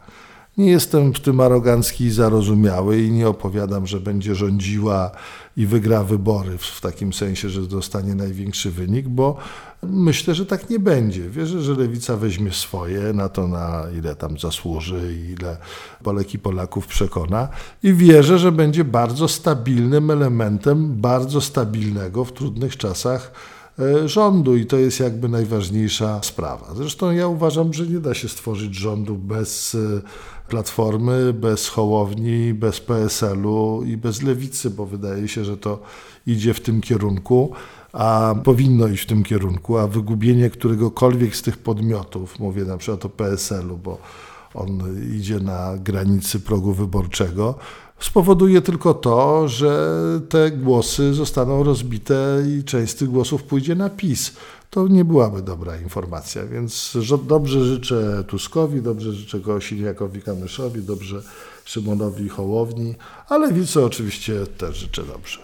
Nie 0.57 0.71
jestem 0.71 1.13
w 1.13 1.19
tym 1.19 1.39
arogancki 1.39 2.03
i 2.03 2.11
zarozumiały 2.11 3.01
i 3.01 3.11
nie 3.11 3.27
opowiadam, 3.27 3.87
że 3.87 3.99
będzie 3.99 4.35
rządziła 4.35 5.11
i 5.57 5.65
wygra 5.65 6.03
wybory 6.03 6.57
w 6.57 6.81
takim 6.81 7.13
sensie, 7.13 7.49
że 7.49 7.61
dostanie 7.61 8.15
największy 8.15 8.71
wynik, 8.71 9.07
bo 9.07 9.37
myślę, 9.83 10.35
że 10.35 10.45
tak 10.45 10.69
nie 10.69 10.79
będzie. 10.79 11.29
Wierzę, 11.29 11.61
że 11.61 11.73
lewica 11.73 12.17
weźmie 12.17 12.51
swoje 12.51 13.13
na 13.13 13.29
to, 13.29 13.47
na 13.47 13.83
ile 13.97 14.15
tam 14.15 14.37
zasłuży 14.39 15.15
ile 15.31 15.57
Polek 16.03 16.33
i 16.33 16.39
Polaków 16.39 16.87
przekona 16.87 17.47
i 17.83 17.93
wierzę, 17.93 18.39
że 18.39 18.51
będzie 18.51 18.83
bardzo 18.83 19.27
stabilnym 19.27 20.11
elementem 20.11 21.01
bardzo 21.01 21.41
stabilnego 21.41 22.25
w 22.25 22.33
trudnych 22.33 22.77
czasach 22.77 23.31
e, 23.79 24.09
rządu 24.09 24.55
i 24.55 24.65
to 24.65 24.77
jest 24.77 24.99
jakby 24.99 25.29
najważniejsza 25.29 26.19
sprawa. 26.23 26.73
Zresztą 26.75 27.11
ja 27.11 27.27
uważam, 27.27 27.73
że 27.73 27.87
nie 27.87 27.99
da 27.99 28.13
się 28.13 28.29
stworzyć 28.29 28.75
rządu 28.75 29.15
bez 29.15 29.75
e, 29.75 30.01
Platformy, 30.47 31.33
bez 31.33 31.67
Hołowni, 31.67 32.53
bez 32.53 32.79
PSL-u 32.79 33.83
i 33.83 33.97
bez 33.97 34.21
Lewicy, 34.21 34.69
bo 34.69 34.85
wydaje 34.85 35.27
się, 35.27 35.45
że 35.45 35.57
to 35.57 35.81
idzie 36.27 36.53
w 36.53 36.61
tym 36.61 36.81
kierunku, 36.81 37.51
a 37.93 38.35
powinno 38.43 38.87
iść 38.87 39.03
w 39.03 39.07
tym 39.07 39.23
kierunku, 39.23 39.77
a 39.77 39.87
wygubienie 39.87 40.49
któregokolwiek 40.49 41.35
z 41.35 41.41
tych 41.41 41.57
podmiotów, 41.57 42.39
mówię 42.39 42.65
na 42.65 42.77
przykład 42.77 43.05
o 43.05 43.09
PSL-u, 43.09 43.77
bo 43.77 43.97
on 44.53 44.83
idzie 45.15 45.39
na 45.39 45.77
granicy 45.77 46.39
progu 46.39 46.73
wyborczego, 46.73 47.55
spowoduje 47.99 48.61
tylko 48.61 48.93
to, 48.93 49.47
że 49.47 50.01
te 50.29 50.51
głosy 50.51 51.13
zostaną 51.13 51.63
rozbite 51.63 52.43
i 52.47 52.63
część 52.63 52.93
z 52.93 52.95
tych 52.95 53.09
głosów 53.09 53.43
pójdzie 53.43 53.75
na 53.75 53.89
PiS. 53.89 54.35
To 54.75 54.87
nie 54.87 55.05
byłaby 55.05 55.41
dobra 55.41 55.77
informacja, 55.77 56.45
więc 56.45 56.97
dobrze 57.27 57.65
życzę 57.65 58.23
Tuskowi, 58.27 58.81
dobrze 58.81 59.13
życzę 59.13 59.39
Kosiniakowi 59.39 60.21
Kamyszowi, 60.21 60.81
dobrze 60.81 61.21
Szymonowi 61.65 62.29
Hołowni, 62.29 62.95
ale 63.29 63.53
Wice 63.53 63.85
oczywiście 63.85 64.33
też 64.57 64.77
życzę 64.77 65.03
dobrze. 65.03 65.39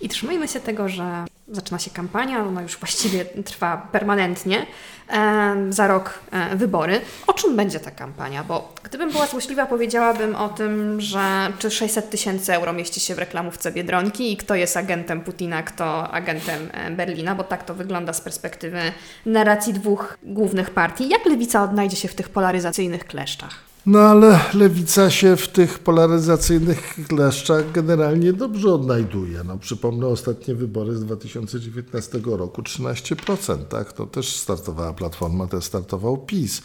I 0.00 0.08
trzymajmy 0.08 0.48
się 0.48 0.60
tego, 0.60 0.88
że 0.88 1.24
zaczyna 1.48 1.78
się 1.78 1.90
kampania, 1.90 2.46
ona 2.46 2.62
już 2.62 2.78
właściwie 2.78 3.24
trwa 3.24 3.88
permanentnie, 3.92 4.66
e, 5.08 5.56
za 5.70 5.86
rok 5.86 6.18
e, 6.30 6.56
wybory. 6.56 7.00
O 7.26 7.32
czym 7.32 7.56
będzie 7.56 7.80
ta 7.80 7.90
kampania? 7.90 8.44
Bo 8.44 8.72
gdybym 8.82 9.10
była 9.10 9.26
złośliwa, 9.26 9.66
powiedziałabym 9.66 10.36
o 10.36 10.48
tym, 10.48 11.00
że 11.00 11.52
czy 11.58 11.70
600 11.70 12.10
tysięcy 12.10 12.54
euro 12.54 12.72
mieści 12.72 13.00
się 13.00 13.14
w 13.14 13.18
reklamówce 13.18 13.72
Biedronki 13.72 14.32
i 14.32 14.36
kto 14.36 14.54
jest 14.54 14.76
agentem 14.76 15.20
Putina, 15.20 15.62
kto 15.62 16.10
agentem 16.10 16.68
e, 16.72 16.90
Berlina, 16.90 17.34
bo 17.34 17.44
tak 17.44 17.64
to 17.64 17.74
wygląda 17.74 18.12
z 18.12 18.20
perspektywy 18.20 18.80
narracji 19.26 19.72
dwóch 19.72 20.18
głównych 20.22 20.70
partii. 20.70 21.08
Jak 21.08 21.26
lewica 21.26 21.62
odnajdzie 21.62 21.96
się 21.96 22.08
w 22.08 22.14
tych 22.14 22.28
polaryzacyjnych 22.28 23.06
kleszczach? 23.06 23.73
No 23.86 23.98
ale 23.98 24.40
lewica 24.54 25.10
się 25.10 25.36
w 25.36 25.48
tych 25.48 25.78
polaryzacyjnych 25.78 26.94
kleszczach 27.08 27.72
generalnie 27.72 28.32
dobrze 28.32 28.74
odnajduje. 28.74 29.44
No, 29.44 29.58
przypomnę 29.58 30.06
ostatnie 30.06 30.54
wybory 30.54 30.96
z 30.96 31.04
2019 31.04 32.20
roku 32.24 32.62
13%, 32.62 33.64
tak? 33.64 33.92
To 33.92 34.06
też 34.06 34.36
startowała 34.36 34.92
Platforma, 34.92 35.46
też 35.46 35.64
startował 35.64 36.16
PiS 36.16 36.62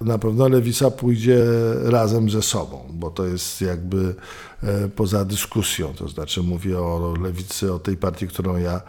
na 0.00 0.18
pewno 0.18 0.48
lewica 0.48 0.90
pójdzie 0.90 1.44
razem 1.84 2.30
ze 2.30 2.42
sobą, 2.42 2.78
bo 2.90 3.10
to 3.10 3.26
jest 3.26 3.60
jakby 3.60 4.14
poza 4.96 5.24
dyskusją. 5.24 5.94
To 5.94 6.08
znaczy 6.08 6.42
mówię 6.42 6.78
o 6.78 7.14
lewicy, 7.22 7.72
o 7.72 7.78
tej 7.78 7.96
partii, 7.96 8.28
którą 8.28 8.56
ja 8.56 8.80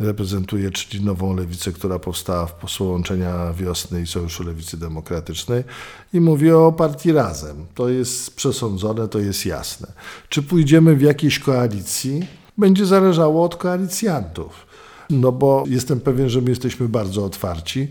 reprezentuję, 0.00 0.70
czyli 0.70 1.04
nową 1.04 1.36
lewicę, 1.36 1.72
która 1.72 1.98
powstała 1.98 2.46
w 2.46 2.54
połączenia 2.78 3.52
wiosny 3.52 4.02
i 4.02 4.06
Sojuszu 4.06 4.42
Lewicy 4.42 4.76
Demokratycznej 4.76 5.64
i 6.12 6.20
mówię 6.20 6.58
o 6.58 6.72
partii 6.72 7.12
razem. 7.12 7.66
To 7.74 7.88
jest 7.88 8.36
przesądzone, 8.36 9.08
to 9.08 9.18
jest 9.18 9.46
jasne. 9.46 9.92
Czy 10.28 10.42
pójdziemy 10.42 10.96
w 10.96 11.02
jakiejś 11.02 11.38
koalicji? 11.38 12.26
Będzie 12.58 12.86
zależało 12.86 13.44
od 13.44 13.56
koalicjantów. 13.56 14.66
No 15.10 15.32
bo 15.32 15.64
jestem 15.66 16.00
pewien, 16.00 16.28
że 16.28 16.40
my 16.40 16.50
jesteśmy 16.50 16.88
bardzo 16.88 17.24
otwarci. 17.24 17.88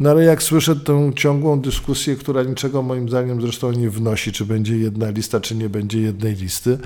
No 0.00 0.10
ale 0.10 0.24
jak 0.24 0.42
słyszę 0.42 0.76
tę 0.76 1.12
ciągłą 1.16 1.60
dyskusję, 1.60 2.16
która 2.16 2.42
niczego 2.42 2.82
moim 2.82 3.08
zdaniem 3.08 3.40
zresztą 3.40 3.72
nie 3.72 3.90
wnosi, 3.90 4.32
czy 4.32 4.44
będzie 4.44 4.76
jedna 4.76 5.10
lista, 5.10 5.40
czy 5.40 5.54
nie 5.54 5.68
będzie 5.68 6.00
jednej 6.00 6.34
listy, 6.34 6.78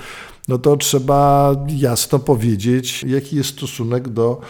no 0.49 0.59
to 0.59 0.77
trzeba 0.77 1.53
jasno 1.69 2.19
powiedzieć, 2.19 3.05
jaki 3.05 3.37
jest 3.37 3.49
stosunek 3.49 4.09
do, 4.09 4.41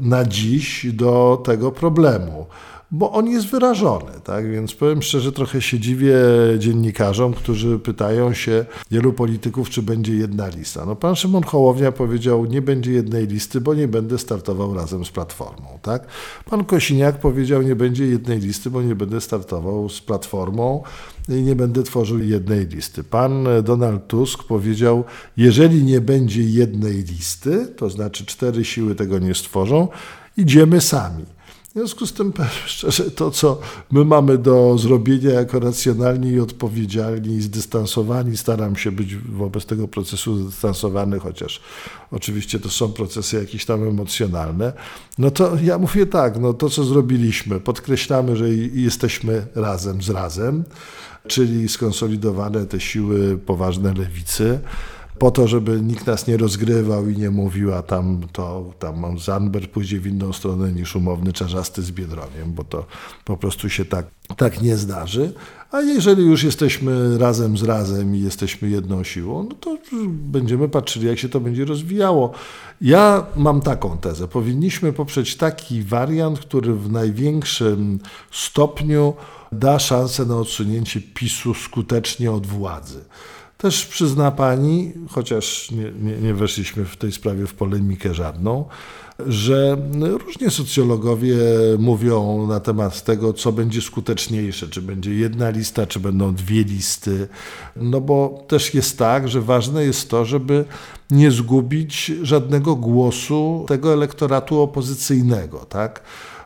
na 0.00 0.24
dziś 0.24 0.86
do 0.92 1.42
tego 1.44 1.72
problemu 1.72 2.46
bo 2.92 3.12
on 3.12 3.28
jest 3.28 3.46
wyrażony, 3.46 4.12
tak? 4.24 4.50
Więc 4.50 4.74
powiem 4.74 5.02
szczerze, 5.02 5.32
trochę 5.32 5.62
się 5.62 5.78
dziwię 5.78 6.14
dziennikarzom, 6.58 7.34
którzy 7.34 7.78
pytają 7.78 8.34
się 8.34 8.64
wielu 8.90 9.12
polityków, 9.12 9.70
czy 9.70 9.82
będzie 9.82 10.14
jedna 10.14 10.48
lista. 10.48 10.86
No 10.86 10.96
pan 10.96 11.16
Szymon 11.16 11.42
Hołownia 11.42 11.92
powiedział, 11.92 12.44
nie 12.44 12.62
będzie 12.62 12.92
jednej 12.92 13.26
listy, 13.26 13.60
bo 13.60 13.74
nie 13.74 13.88
będę 13.88 14.18
startował 14.18 14.74
razem 14.74 15.04
z 15.04 15.10
Platformą, 15.10 15.78
tak? 15.82 16.06
Pan 16.50 16.64
Kosiniak 16.64 17.20
powiedział, 17.20 17.62
nie 17.62 17.76
będzie 17.76 18.06
jednej 18.06 18.40
listy, 18.40 18.70
bo 18.70 18.82
nie 18.82 18.94
będę 18.94 19.20
startował 19.20 19.88
z 19.88 20.00
Platformą 20.00 20.82
i 21.28 21.32
nie 21.32 21.56
będę 21.56 21.82
tworzył 21.82 22.18
jednej 22.18 22.66
listy. 22.66 23.04
Pan 23.04 23.46
Donald 23.62 24.06
Tusk 24.06 24.44
powiedział, 24.44 25.04
jeżeli 25.36 25.84
nie 25.84 26.00
będzie 26.00 26.42
jednej 26.42 26.96
listy, 26.96 27.66
to 27.76 27.90
znaczy 27.90 28.26
cztery 28.26 28.64
siły 28.64 28.94
tego 28.94 29.18
nie 29.18 29.34
stworzą, 29.34 29.88
idziemy 30.36 30.80
sami. 30.80 31.24
W 31.72 31.74
związku 31.74 32.06
z 32.06 32.12
tym, 32.12 32.32
szczerze, 32.66 33.10
to 33.10 33.30
co 33.30 33.60
my 33.90 34.04
mamy 34.04 34.38
do 34.38 34.78
zrobienia 34.78 35.30
jako 35.30 35.60
racjonalni 35.60 36.30
i 36.30 36.40
odpowiedzialni 36.40 37.36
i 37.36 37.42
zdystansowani, 37.42 38.36
staram 38.36 38.76
się 38.76 38.92
być 38.92 39.16
wobec 39.16 39.66
tego 39.66 39.88
procesu 39.88 40.36
zdystansowany, 40.36 41.18
chociaż 41.18 41.60
oczywiście 42.10 42.58
to 42.58 42.68
są 42.68 42.92
procesy 42.92 43.36
jakieś 43.36 43.64
tam 43.64 43.88
emocjonalne, 43.88 44.72
no 45.18 45.30
to 45.30 45.56
ja 45.62 45.78
mówię 45.78 46.06
tak, 46.06 46.40
no 46.40 46.54
to 46.54 46.70
co 46.70 46.84
zrobiliśmy, 46.84 47.60
podkreślamy, 47.60 48.36
że 48.36 48.50
jesteśmy 48.74 49.46
razem 49.54 50.02
z 50.02 50.10
razem, 50.10 50.64
czyli 51.26 51.68
skonsolidowane 51.68 52.66
te 52.66 52.80
siły 52.80 53.38
poważne 53.38 53.94
lewicy, 53.94 54.58
po 55.22 55.30
to, 55.30 55.48
żeby 55.48 55.80
nikt 55.80 56.06
nas 56.06 56.26
nie 56.26 56.36
rozgrywał 56.36 57.08
i 57.08 57.16
nie 57.16 57.30
mówił, 57.30 57.74
a 57.74 57.82
tam 57.82 58.20
to 58.32 58.72
tam 58.78 59.18
Zanber 59.18 59.70
pójdzie 59.70 60.00
w 60.00 60.06
inną 60.06 60.32
stronę 60.32 60.72
niż 60.72 60.96
umowny 60.96 61.32
czarzasty 61.32 61.82
z 61.82 61.90
Biedroniem, 61.90 62.52
bo 62.52 62.64
to 62.64 62.86
po 63.24 63.36
prostu 63.36 63.68
się 63.68 63.84
tak, 63.84 64.06
tak 64.36 64.62
nie 64.62 64.76
zdarzy. 64.76 65.32
A 65.70 65.80
jeżeli 65.80 66.22
już 66.22 66.42
jesteśmy 66.44 67.18
razem 67.18 67.58
z 67.58 67.62
razem 67.62 68.16
i 68.16 68.20
jesteśmy 68.20 68.70
jedną 68.70 69.04
siłą, 69.04 69.46
no 69.48 69.54
to 69.54 69.78
będziemy 70.08 70.68
patrzyli, 70.68 71.06
jak 71.06 71.18
się 71.18 71.28
to 71.28 71.40
będzie 71.40 71.64
rozwijało. 71.64 72.32
Ja 72.80 73.26
mam 73.36 73.60
taką 73.60 73.98
tezę. 73.98 74.28
Powinniśmy 74.28 74.92
poprzeć 74.92 75.36
taki 75.36 75.82
wariant, 75.82 76.38
który 76.38 76.74
w 76.74 76.92
największym 76.92 77.98
stopniu 78.30 79.14
da 79.52 79.78
szansę 79.78 80.26
na 80.26 80.36
odsunięcie 80.36 81.00
PiSu 81.14 81.54
skutecznie 81.54 82.32
od 82.32 82.46
władzy. 82.46 83.04
Też 83.62 83.86
przyzna 83.86 84.30
pani, 84.30 84.92
chociaż 85.08 85.70
nie, 85.70 85.92
nie, 86.02 86.16
nie 86.16 86.34
weszliśmy 86.34 86.84
w 86.84 86.96
tej 86.96 87.12
sprawie 87.12 87.46
w 87.46 87.54
polemikę 87.54 88.14
żadną, 88.14 88.64
że 89.26 89.76
różnie 90.00 90.50
socjologowie 90.50 91.36
mówią 91.78 92.46
na 92.46 92.60
temat 92.60 93.04
tego, 93.04 93.32
co 93.32 93.52
będzie 93.52 93.82
skuteczniejsze, 93.82 94.68
czy 94.68 94.82
będzie 94.82 95.14
jedna 95.14 95.50
lista, 95.50 95.86
czy 95.86 96.00
będą 96.00 96.34
dwie 96.34 96.64
listy. 96.64 97.28
No 97.76 98.00
bo 98.00 98.44
też 98.48 98.74
jest 98.74 98.98
tak, 98.98 99.28
że 99.28 99.40
ważne 99.40 99.84
jest 99.84 100.10
to, 100.10 100.24
żeby 100.24 100.64
nie 101.10 101.30
zgubić 101.30 102.12
żadnego 102.22 102.76
głosu 102.76 103.64
tego 103.68 103.92
elektoratu 103.92 104.60
opozycyjnego, 104.60 105.58
tak? 105.58 106.02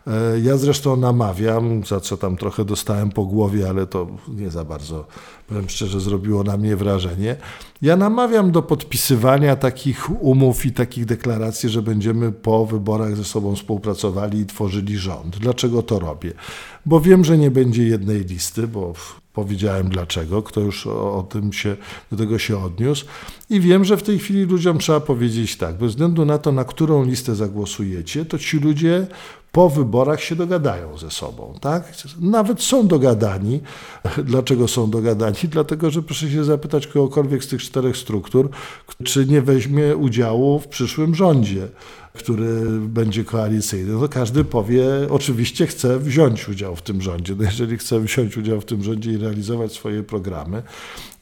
E, 0.07 0.41
ja 0.41 0.57
zresztą 0.57 0.97
namawiam, 0.97 1.85
za 1.85 2.01
co 2.01 2.17
tam 2.17 2.37
trochę 2.37 2.65
dostałem 2.65 3.11
po 3.11 3.25
głowie, 3.25 3.69
ale 3.69 3.87
to 3.87 4.07
nie 4.29 4.51
za 4.51 4.65
bardzo, 4.65 5.07
powiem 5.49 5.69
szczerze, 5.69 6.01
zrobiło 6.01 6.45
na 6.45 6.57
mnie 6.57 6.77
wrażenie. 6.77 7.37
Ja 7.83 7.97
namawiam 7.97 8.51
do 8.51 8.63
podpisywania 8.63 9.57
takich 9.57 10.23
umów 10.23 10.67
i 10.67 10.73
takich 10.73 11.05
deklaracji, 11.05 11.69
że 11.69 11.83
będziemy 11.83 12.33
po 12.33 12.67
wyborach 12.67 13.17
ze 13.17 13.25
sobą 13.25 13.57
współpracowali 13.57 14.39
i 14.39 14.47
tworzyli 14.47 14.99
rząd. 14.99 15.39
Dlaczego 15.39 15.83
to 15.83 15.99
robię? 15.99 16.33
Bo 16.87 17.01
wiem, 17.01 17.25
że 17.25 17.39
nie 17.39 17.51
będzie 17.51 17.83
jednej 17.83 18.25
listy, 18.25 18.69
bo 18.69 18.93
powiedziałem 19.33 19.89
dlaczego, 19.89 20.43
kto 20.43 20.61
już 20.61 20.87
o, 20.87 21.19
o, 21.19 21.23
tym 21.23 21.53
się, 21.53 21.77
do 22.11 22.17
tego 22.17 22.39
się 22.39 22.65
odniósł. 22.65 23.07
I 23.51 23.61
wiem, 23.61 23.85
że 23.85 23.97
w 23.97 24.03
tej 24.03 24.19
chwili 24.19 24.45
ludziom 24.45 24.79
trzeba 24.79 25.01
powiedzieć 25.01 25.57
tak, 25.57 25.79
bez 25.79 25.91
względu 25.91 26.25
na 26.25 26.39
to, 26.39 26.53
na 26.53 26.65
którą 26.65 27.05
listę 27.05 27.35
zagłosujecie, 27.35 28.25
to 28.25 28.39
ci 28.39 28.59
ludzie 28.59 29.07
po 29.57 29.71
wyborach 29.71 30.23
się 30.23 30.37
dogadają 30.37 30.99
ze 30.99 31.11
sobą. 31.11 31.55
Tak? 31.61 31.93
Nawet 32.21 32.63
są 32.63 32.87
dogadani. 32.87 33.61
Dlaczego 34.25 34.69
są 34.69 34.91
dogadani? 34.91 35.37
Dlatego, 35.45 35.91
że 35.91 36.03
proszę 36.03 36.31
się 36.31 36.45
zapytać 36.45 36.87
kogokolwiek 36.87 37.45
z 37.45 37.49
tych 37.49 37.63
czterech 37.63 37.97
struktur, 37.97 38.51
czy 39.05 39.27
nie 39.27 39.43
weźmie 39.43 39.97
udziału 39.97 40.59
w 40.59 40.69
przyszłym 40.69 41.15
rządzie 41.15 41.69
który 42.17 42.63
będzie 42.81 43.25
koalicyjny, 43.25 43.93
no 43.93 44.01
to 44.01 44.09
każdy 44.09 44.45
powie, 44.45 44.85
oczywiście 45.11 45.67
chce 45.67 45.99
wziąć 45.99 46.49
udział 46.49 46.77
w 46.77 46.83
tym 46.83 47.03
rządzie. 47.03 47.35
No 47.39 47.45
jeżeli 47.45 47.79
chce 47.79 48.01
wziąć 48.01 48.37
udział 48.37 48.61
w 48.61 48.65
tym 48.65 48.83
rządzie 48.83 49.11
i 49.11 49.17
realizować 49.17 49.73
swoje 49.73 50.03
programy 50.03 50.63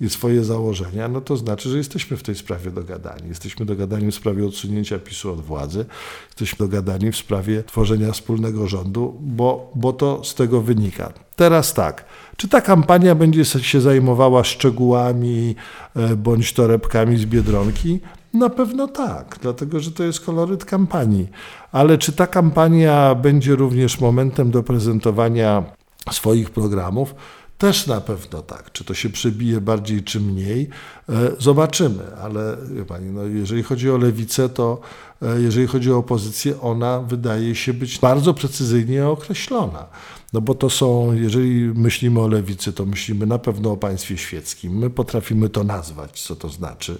i 0.00 0.08
swoje 0.08 0.44
założenia, 0.44 1.08
no 1.08 1.20
to 1.20 1.36
znaczy, 1.36 1.68
że 1.68 1.76
jesteśmy 1.76 2.16
w 2.16 2.22
tej 2.22 2.34
sprawie 2.34 2.70
dogadani. 2.70 3.28
Jesteśmy 3.28 3.66
dogadani 3.66 4.10
w 4.10 4.14
sprawie 4.14 4.46
odsunięcia 4.46 4.98
PiSu 4.98 5.32
od 5.32 5.40
władzy, 5.40 5.84
jesteśmy 6.26 6.66
dogadani 6.66 7.12
w 7.12 7.16
sprawie 7.16 7.62
tworzenia 7.62 8.12
wspólnego 8.12 8.68
rządu, 8.68 9.16
bo, 9.20 9.72
bo 9.74 9.92
to 9.92 10.24
z 10.24 10.34
tego 10.34 10.60
wynika. 10.60 11.12
Teraz 11.36 11.74
tak. 11.74 12.04
Czy 12.36 12.48
ta 12.48 12.60
kampania 12.60 13.14
będzie 13.14 13.44
się 13.44 13.80
zajmowała 13.80 14.44
szczegółami 14.44 15.56
e, 15.96 16.16
bądź 16.16 16.52
torebkami 16.52 17.16
z 17.16 17.26
biedronki? 17.26 18.00
Na 18.34 18.50
pewno 18.50 18.88
tak, 18.88 19.38
dlatego 19.42 19.80
że 19.80 19.90
to 19.90 20.04
jest 20.04 20.20
koloryt 20.20 20.64
kampanii. 20.64 21.28
Ale 21.72 21.98
czy 21.98 22.12
ta 22.12 22.26
kampania 22.26 23.14
będzie 23.14 23.56
również 23.56 24.00
momentem 24.00 24.50
do 24.50 24.62
prezentowania 24.62 25.64
swoich 26.10 26.50
programów? 26.50 27.14
Też 27.58 27.86
na 27.86 28.00
pewno 28.00 28.42
tak. 28.42 28.72
Czy 28.72 28.84
to 28.84 28.94
się 28.94 29.08
przebije 29.08 29.60
bardziej, 29.60 30.02
czy 30.02 30.20
mniej, 30.20 30.68
e, 31.08 31.12
zobaczymy. 31.38 32.16
Ale 32.22 32.56
pani, 32.88 33.10
no, 33.10 33.22
jeżeli 33.22 33.62
chodzi 33.62 33.90
o 33.90 33.96
lewicę, 33.96 34.48
to 34.48 34.80
e, 35.22 35.40
jeżeli 35.40 35.66
chodzi 35.66 35.92
o 35.92 35.98
opozycję, 35.98 36.60
ona 36.60 37.00
wydaje 37.00 37.54
się 37.54 37.74
być 37.74 37.98
bardzo 37.98 38.34
precyzyjnie 38.34 39.06
określona. 39.06 39.86
No 40.32 40.40
bo 40.40 40.54
to 40.54 40.70
są, 40.70 41.12
jeżeli 41.12 41.72
myślimy 41.74 42.20
o 42.20 42.28
lewicy, 42.28 42.72
to 42.72 42.86
myślimy 42.86 43.26
na 43.26 43.38
pewno 43.38 43.72
o 43.72 43.76
państwie 43.76 44.18
świeckim. 44.18 44.78
My 44.78 44.90
potrafimy 44.90 45.48
to 45.48 45.64
nazwać, 45.64 46.20
co 46.20 46.36
to 46.36 46.48
znaczy. 46.48 46.98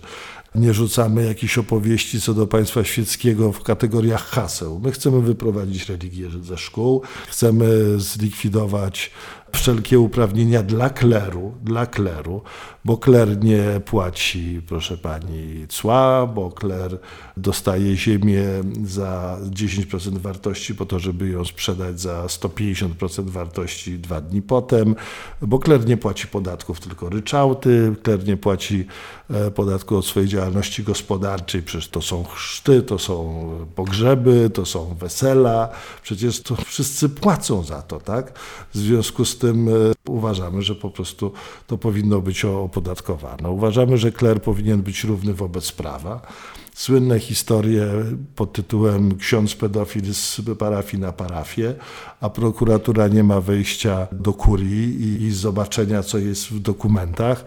Nie 0.55 0.75
rzucamy 0.75 1.25
jakichś 1.25 1.59
opowieści 1.59 2.21
co 2.21 2.35
do 2.35 2.47
państwa 2.47 2.85
świeckiego 2.85 3.53
w 3.53 3.63
kategoriach 3.63 4.27
haseł. 4.27 4.81
My 4.85 4.93
chcemy 4.93 5.21
wyprowadzić 5.21 5.89
religię 5.89 6.31
ze 6.43 6.59
szkół, 6.59 7.03
chcemy 7.29 8.01
zlikwidować 8.01 9.11
wszelkie 9.55 9.99
uprawnienia 9.99 10.63
dla 10.63 10.91
kleru, 10.91 11.55
dla 11.63 11.87
kleru, 11.87 12.43
bo 12.85 12.97
kler 12.97 13.45
nie 13.45 13.81
płaci, 13.85 14.61
proszę 14.67 14.99
pani, 14.99 15.67
cła, 15.69 16.27
bo 16.27 16.51
kler 16.51 16.99
dostaje 17.37 17.97
ziemię 17.97 18.45
za 18.85 19.39
10% 19.51 20.19
wartości 20.19 20.75
po 20.75 20.87
to, 20.87 20.99
żeby 20.99 21.29
ją 21.29 21.45
sprzedać 21.45 22.01
za 22.01 22.27
150% 22.27 23.31
wartości 23.31 23.99
dwa 23.99 24.21
dni 24.21 24.43
potem, 24.43 24.95
bo 25.43 25.59
kler 25.59 25.87
nie 25.87 25.97
płaci 25.97 26.27
podatków, 26.27 26.81
tylko 26.81 27.09
ryczałty, 27.09 27.95
kler 28.03 28.27
nie 28.27 28.37
płaci 28.37 28.87
podatku 29.55 29.97
od 29.97 30.07
swojej 30.07 30.29
działalności 30.29 30.83
gospodarczej, 30.83 31.63
przecież 31.63 31.89
to 31.89 32.03
są 32.03 32.25
chrzty, 32.25 32.83
to 32.83 32.99
są 32.99 33.49
pogrzeby, 33.75 34.51
to 34.55 34.67
są 34.67 34.95
wesela, 34.95 35.69
przecież 36.03 36.43
to 36.43 36.57
wszyscy 36.57 37.09
płacą 37.09 37.63
za 37.63 37.83
to, 37.83 38.01
tak? 38.01 38.39
W 38.75 38.79
związku 38.79 39.25
z 39.25 39.39
tym 39.39 39.69
e, 39.69 39.73
uważamy, 40.09 40.63
że 40.63 40.75
po 40.75 40.91
prostu 40.91 41.33
to 41.67 41.79
powinno 41.79 42.21
być 42.21 42.45
opodatkowane. 42.45 43.51
Uważamy, 43.51 43.99
że 43.99 44.13
kler 44.13 44.43
powinien 44.43 44.83
być 44.83 45.05
równy 45.05 45.35
wobec 45.35 45.73
prawa 45.73 46.27
słynne 46.75 47.21
historie 47.21 47.87
pod 48.37 48.53
tytułem 48.53 49.17
Ksiądz 49.17 49.55
pedofil 49.55 50.15
z 50.15 50.41
parafii 50.59 51.03
na 51.03 51.13
parafię, 51.13 51.75
a 52.21 52.31
prokuratura 52.31 53.09
nie 53.09 53.25
ma 53.25 53.41
wejścia 53.41 54.07
do 54.13 54.33
kurii 54.33 55.03
i, 55.03 55.23
i 55.23 55.33
zobaczenia, 55.33 56.03
co 56.03 56.19
jest 56.19 56.47
w 56.47 56.61
dokumentach. 56.61 57.45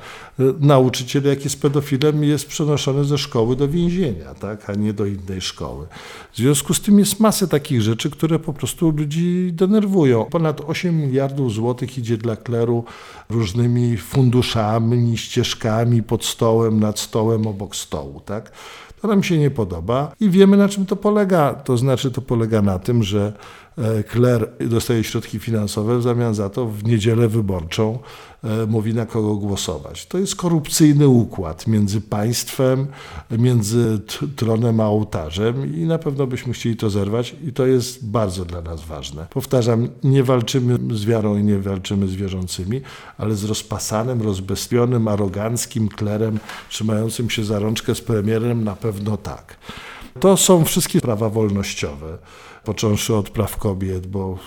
Nauczyciel, 0.59 1.23
jak 1.23 1.43
jest 1.43 1.61
pedofilem, 1.61 2.23
jest 2.23 2.47
przenoszony 2.47 3.05
ze 3.05 3.17
szkoły 3.17 3.55
do 3.55 3.67
więzienia, 3.67 4.33
tak, 4.33 4.69
a 4.69 4.73
nie 4.73 4.93
do 4.93 5.05
innej 5.05 5.41
szkoły. 5.41 5.87
W 6.33 6.37
związku 6.37 6.73
z 6.73 6.81
tym 6.81 6.99
jest 6.99 7.19
masę 7.19 7.47
takich 7.47 7.81
rzeczy, 7.81 8.09
które 8.09 8.39
po 8.39 8.53
prostu 8.53 8.89
ludzi 8.91 9.49
denerwują. 9.53 10.25
Ponad 10.25 10.61
8 10.61 10.97
miliardów 10.97 11.53
złotych 11.53 11.97
idzie 11.97 12.17
dla 12.17 12.35
kleru 12.35 12.83
różnymi 13.29 13.97
funduszami, 13.97 15.17
ścieżkami 15.17 16.03
pod 16.03 16.25
stołem, 16.25 16.79
nad 16.79 16.99
stołem, 16.99 17.47
obok 17.47 17.75
stołu. 17.75 18.21
Tak? 18.25 18.51
To 19.01 19.07
nam 19.07 19.23
się 19.23 19.37
nie 19.37 19.51
podoba 19.51 20.11
i 20.19 20.29
wiemy 20.29 20.57
na 20.57 20.69
czym 20.69 20.85
to 20.85 20.95
polega. 20.95 21.53
To 21.53 21.77
znaczy 21.77 22.11
to 22.11 22.21
polega 22.21 22.61
na 22.61 22.79
tym, 22.79 23.03
że 23.03 23.33
Kler 24.07 24.49
dostaje 24.59 25.03
środki 25.03 25.39
finansowe, 25.39 25.97
w 25.97 26.01
zamian 26.01 26.35
za 26.35 26.49
to 26.49 26.65
w 26.65 26.83
niedzielę 26.83 27.27
wyborczą 27.27 27.99
e, 28.43 28.65
mówi 28.65 28.93
na 28.93 29.05
kogo 29.05 29.35
głosować. 29.35 30.05
To 30.05 30.17
jest 30.17 30.35
korupcyjny 30.35 31.07
układ 31.07 31.67
między 31.67 32.01
państwem, 32.01 32.87
między 33.31 33.99
tronem 34.35 34.79
a 34.79 34.87
ołtarzem 34.87 35.75
i 35.75 35.79
na 35.79 35.97
pewno 35.97 36.27
byśmy 36.27 36.53
chcieli 36.53 36.75
to 36.75 36.89
zerwać 36.89 37.35
i 37.47 37.53
to 37.53 37.65
jest 37.65 38.05
bardzo 38.05 38.45
dla 38.45 38.61
nas 38.61 38.85
ważne. 38.85 39.27
Powtarzam, 39.29 39.89
nie 40.03 40.23
walczymy 40.23 40.95
z 40.97 41.05
wiarą 41.05 41.37
i 41.37 41.43
nie 41.43 41.59
walczymy 41.59 42.07
z 42.07 42.15
wierzącymi, 42.15 42.81
ale 43.17 43.35
z 43.35 43.43
rozpasanym, 43.43 44.21
rozbestwionym, 44.21 45.07
aroganckim 45.07 45.89
klerem 45.89 46.39
trzymającym 46.69 47.29
się 47.29 47.43
za 47.43 47.59
rączkę 47.59 47.95
z 47.95 48.01
premierem 48.01 48.63
na 48.63 48.75
pewno 48.75 49.17
tak. 49.17 49.57
To 50.19 50.37
są 50.37 50.65
wszystkie 50.65 51.01
prawa 51.01 51.29
wolnościowe 51.29 52.17
począwszy 52.67 53.15
od 53.15 53.29
praw 53.29 53.57
kobiet, 53.57 54.07
bo 54.07 54.39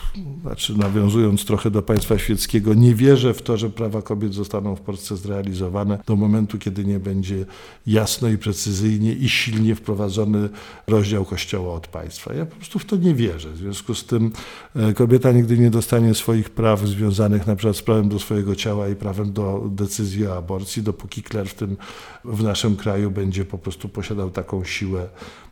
znaczy 0.42 0.78
nawiązując 0.78 1.44
trochę 1.44 1.70
do 1.70 1.82
państwa 1.82 2.18
świeckiego, 2.18 2.74
nie 2.74 2.94
wierzę 2.94 3.34
w 3.34 3.42
to, 3.42 3.56
że 3.56 3.70
prawa 3.70 4.02
kobiet 4.02 4.34
zostaną 4.34 4.76
w 4.76 4.80
Polsce 4.80 5.16
zrealizowane 5.16 5.98
do 6.06 6.16
momentu, 6.16 6.58
kiedy 6.58 6.84
nie 6.84 6.98
będzie 6.98 7.44
jasno 7.86 8.28
i 8.28 8.38
precyzyjnie 8.38 9.12
i 9.12 9.28
silnie 9.28 9.74
wprowadzony 9.74 10.48
rozdział 10.86 11.24
Kościoła 11.24 11.74
od 11.74 11.88
państwa. 11.88 12.34
Ja 12.34 12.46
po 12.46 12.56
prostu 12.56 12.78
w 12.78 12.84
to 12.84 12.96
nie 12.96 13.14
wierzę. 13.14 13.50
W 13.50 13.56
związku 13.56 13.94
z 13.94 14.04
tym 14.04 14.32
e, 14.76 14.92
kobieta 14.92 15.32
nigdy 15.32 15.58
nie 15.58 15.70
dostanie 15.70 16.14
swoich 16.14 16.50
praw 16.50 16.80
związanych 16.80 17.46
na 17.46 17.56
przykład 17.56 17.76
z 17.76 17.82
prawem 17.82 18.08
do 18.08 18.18
swojego 18.18 18.56
ciała 18.56 18.88
i 18.88 18.96
prawem 18.96 19.32
do 19.32 19.68
decyzji 19.70 20.26
o 20.26 20.36
aborcji, 20.36 20.82
dopóki 20.82 21.22
kler 21.22 21.48
w 21.48 21.54
tym 21.54 21.76
w 22.24 22.42
naszym 22.42 22.76
kraju 22.76 23.10
będzie 23.10 23.44
po 23.44 23.58
prostu 23.58 23.88
posiadał 23.88 24.30
taką 24.30 24.64
siłę 24.64 25.08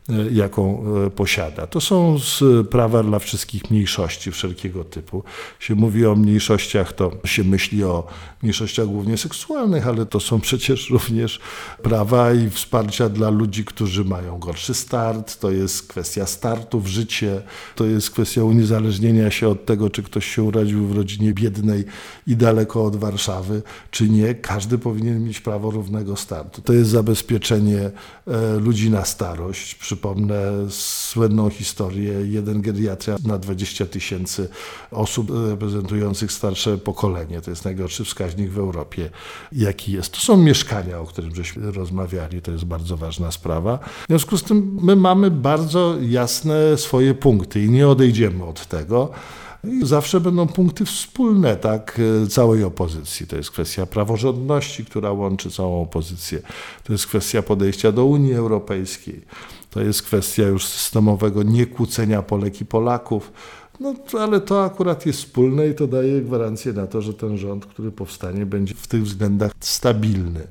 E, 0.09 0.31
jaką 0.31 0.83
e, 1.05 1.09
posiada. 1.09 1.67
To 1.67 1.81
są 1.81 2.19
prawa 2.63 3.03
dla 3.03 3.19
wszystkich 3.19 3.71
mniejszości 3.71 4.31
wszelkiego 4.31 4.83
typu. 4.83 5.23
Się 5.59 5.75
mówi 5.75 6.05
o 6.05 6.15
mniejszościach, 6.15 6.93
to 6.93 7.11
się 7.25 7.43
myśli 7.43 7.83
o 7.83 8.07
mniejszościach 8.41 8.87
głównie 8.87 9.17
seksualnych, 9.17 9.87
ale 9.87 10.05
to 10.05 10.19
są 10.19 10.41
przecież 10.41 10.89
również 10.89 11.39
prawa 11.83 12.33
i 12.33 12.49
wsparcia 12.49 13.09
dla 13.09 13.29
ludzi, 13.29 13.65
którzy 13.65 14.05
mają 14.05 14.39
gorszy 14.39 14.73
start. 14.73 15.39
To 15.39 15.51
jest 15.51 15.87
kwestia 15.87 16.25
startu 16.25 16.79
w 16.79 16.87
życie, 16.87 17.41
to 17.75 17.85
jest 17.85 18.11
kwestia 18.11 18.43
uniezależnienia 18.43 19.31
się 19.31 19.47
od 19.49 19.65
tego, 19.65 19.89
czy 19.89 20.03
ktoś 20.03 20.35
się 20.35 20.43
urodził 20.43 20.87
w 20.87 20.95
rodzinie 20.95 21.33
biednej 21.33 21.85
i 22.27 22.35
daleko 22.35 22.85
od 22.85 22.95
Warszawy, 22.95 23.61
czy 23.91 24.09
nie. 24.09 24.35
Każdy 24.35 24.77
powinien 24.77 25.23
mieć 25.23 25.39
prawo 25.39 25.71
równego 25.71 26.15
startu. 26.15 26.61
To 26.61 26.73
jest 26.73 26.89
zabezpieczenie 26.89 27.91
e, 28.27 28.59
ludzi 28.59 28.89
na 28.89 29.05
starość. 29.05 29.75
Przypomnę 29.75 30.51
słynną 30.69 31.49
historię, 31.49 32.13
jeden 32.49 32.61
geriatra 32.61 33.17
na 33.25 33.37
20 33.37 33.85
tysięcy 33.85 34.49
osób 34.91 35.31
reprezentujących 35.49 36.31
starsze 36.31 36.77
pokolenie. 36.77 37.41
To 37.41 37.49
jest 37.49 37.65
najgorszy 37.65 38.05
wskaźnik 38.05 38.49
w 38.49 38.59
Europie, 38.59 39.09
jaki 39.51 39.91
jest. 39.91 40.11
To 40.11 40.19
są 40.19 40.37
mieszkania, 40.37 40.99
o 40.99 41.05
którym 41.05 41.35
żeśmy 41.35 41.71
rozmawiali, 41.71 42.41
to 42.41 42.51
jest 42.51 42.65
bardzo 42.65 42.97
ważna 42.97 43.31
sprawa. 43.31 43.77
W 43.77 44.07
związku 44.07 44.37
z 44.37 44.43
tym 44.43 44.77
my 44.81 44.95
mamy 44.95 45.31
bardzo 45.31 45.95
jasne 46.01 46.77
swoje 46.77 47.13
punkty 47.13 47.63
i 47.63 47.69
nie 47.69 47.87
odejdziemy 47.87 48.45
od 48.45 48.65
tego. 48.65 49.09
I 49.63 49.85
zawsze 49.85 50.19
będą 50.19 50.47
punkty 50.47 50.85
wspólne 50.85 51.55
tak, 51.55 52.01
całej 52.29 52.63
opozycji. 52.63 53.27
To 53.27 53.35
jest 53.35 53.51
kwestia 53.51 53.85
praworządności, 53.85 54.85
która 54.85 55.11
łączy 55.11 55.51
całą 55.51 55.81
opozycję. 55.81 56.41
To 56.83 56.93
jest 56.93 57.07
kwestia 57.07 57.41
podejścia 57.41 57.91
do 57.91 58.05
Unii 58.05 58.33
Europejskiej. 58.33 59.21
To 59.69 59.81
jest 59.81 60.01
kwestia 60.01 60.43
już 60.43 60.65
systemowego 60.65 61.43
niekłócenia 61.43 62.21
Polek 62.21 62.61
i 62.61 62.65
Polaków. 62.65 63.31
No, 63.79 63.93
ale 64.19 64.41
to 64.41 64.63
akurat 64.63 65.05
jest 65.05 65.19
wspólne 65.19 65.67
i 65.67 65.75
to 65.75 65.87
daje 65.87 66.21
gwarancję 66.21 66.73
na 66.73 66.87
to, 66.87 67.01
że 67.01 67.13
ten 67.13 67.37
rząd, 67.37 67.65
który 67.65 67.91
powstanie, 67.91 68.45
będzie 68.45 68.75
w 68.75 68.87
tych 68.87 69.03
względach 69.03 69.51
stabilny. 69.59 70.47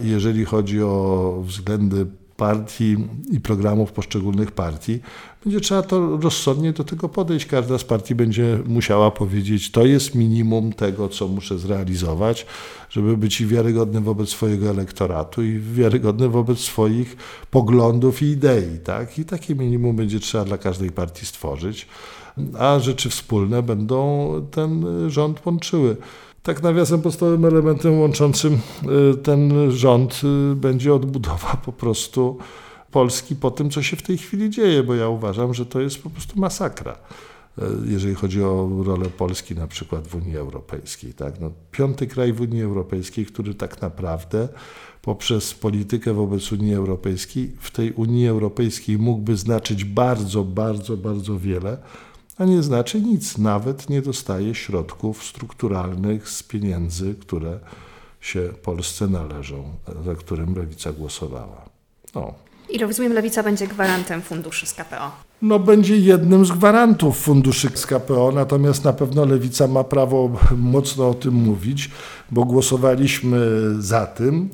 Jeżeli 0.00 0.44
chodzi 0.44 0.82
o 0.82 1.42
względy 1.46 2.06
partii 2.36 2.96
i 3.30 3.40
programów 3.40 3.92
poszczególnych 3.92 4.52
partii, 4.52 5.00
będzie 5.44 5.60
trzeba 5.60 5.82
to 5.82 6.16
rozsądnie 6.16 6.72
do 6.72 6.84
tego 6.84 7.08
podejść. 7.08 7.46
Każda 7.46 7.78
z 7.78 7.84
partii 7.84 8.14
będzie 8.14 8.58
musiała 8.66 9.10
powiedzieć, 9.10 9.70
to 9.70 9.86
jest 9.86 10.14
minimum 10.14 10.72
tego, 10.72 11.08
co 11.08 11.28
muszę 11.28 11.58
zrealizować, 11.58 12.46
żeby 12.90 13.16
być 13.16 13.46
wiarygodny 13.46 14.00
wobec 14.00 14.28
swojego 14.28 14.70
elektoratu 14.70 15.42
i 15.42 15.58
wiarygodny 15.58 16.28
wobec 16.28 16.58
swoich 16.58 17.16
poglądów 17.50 18.22
i 18.22 18.26
idei. 18.26 18.78
Tak? 18.84 19.18
I 19.18 19.24
takie 19.24 19.54
minimum 19.54 19.96
będzie 19.96 20.20
trzeba 20.20 20.44
dla 20.44 20.58
każdej 20.58 20.90
partii 20.90 21.26
stworzyć, 21.26 21.86
a 22.58 22.78
rzeczy 22.78 23.10
wspólne 23.10 23.62
będą 23.62 24.30
ten 24.50 24.84
rząd 25.10 25.46
łączyły. 25.46 25.96
Tak 26.44 26.62
nawiasem 26.62 27.02
podstawowym 27.02 27.44
elementem 27.44 28.00
łączącym 28.00 28.58
y, 29.12 29.16
ten 29.16 29.70
rząd 29.70 30.20
y, 30.52 30.56
będzie 30.56 30.94
odbudowa 30.94 31.56
po 31.64 31.72
prostu 31.72 32.38
Polski 32.90 33.36
po 33.36 33.50
tym, 33.50 33.70
co 33.70 33.82
się 33.82 33.96
w 33.96 34.02
tej 34.02 34.18
chwili 34.18 34.50
dzieje, 34.50 34.82
bo 34.82 34.94
ja 34.94 35.08
uważam, 35.08 35.54
że 35.54 35.66
to 35.66 35.80
jest 35.80 36.02
po 36.02 36.10
prostu 36.10 36.40
masakra 36.40 36.92
y, 37.58 37.62
jeżeli 37.86 38.14
chodzi 38.14 38.42
o 38.42 38.70
rolę 38.84 39.06
Polski 39.06 39.54
na 39.54 39.66
przykład 39.66 40.08
w 40.08 40.14
Unii 40.14 40.36
Europejskiej. 40.36 41.14
Tak? 41.14 41.40
No, 41.40 41.50
piąty 41.70 42.06
kraj 42.06 42.32
w 42.32 42.40
Unii 42.40 42.62
Europejskiej, 42.62 43.26
który 43.26 43.54
tak 43.54 43.82
naprawdę 43.82 44.48
poprzez 45.02 45.54
politykę 45.54 46.14
wobec 46.14 46.52
Unii 46.52 46.74
Europejskiej 46.74 47.52
w 47.60 47.70
tej 47.70 47.92
Unii 47.92 48.28
Europejskiej 48.28 48.98
mógłby 48.98 49.36
znaczyć 49.36 49.84
bardzo, 49.84 50.44
bardzo, 50.44 50.96
bardzo 50.96 51.38
wiele, 51.38 51.78
a 52.38 52.44
nie 52.44 52.62
znaczy 52.62 53.00
nic. 53.00 53.38
Nawet 53.38 53.90
nie 53.90 54.02
dostaje 54.02 54.54
środków 54.54 55.24
strukturalnych 55.24 56.28
z 56.28 56.42
pieniędzy, 56.42 57.14
które 57.14 57.58
się 58.20 58.40
Polsce 58.62 59.06
należą, 59.06 59.64
za 60.04 60.14
którym 60.14 60.54
lewica 60.54 60.92
głosowała. 60.92 61.64
No. 62.14 62.34
I 62.68 62.78
rozumiem, 62.78 63.12
Lewica 63.12 63.42
będzie 63.42 63.66
gwarantem 63.66 64.22
funduszy 64.22 64.66
z 64.66 64.74
KPO. 64.74 65.10
No, 65.42 65.58
będzie 65.58 65.96
jednym 65.96 66.44
z 66.44 66.52
gwarantów 66.52 67.18
funduszy 67.18 67.70
z 67.74 67.86
KPO, 67.86 68.32
natomiast 68.34 68.84
na 68.84 68.92
pewno 68.92 69.24
Lewica 69.24 69.66
ma 69.66 69.84
prawo 69.84 70.30
mocno 70.56 71.08
o 71.08 71.14
tym 71.14 71.34
mówić, 71.34 71.90
bo 72.30 72.44
głosowaliśmy 72.44 73.38
za 73.78 74.06
tym. 74.06 74.48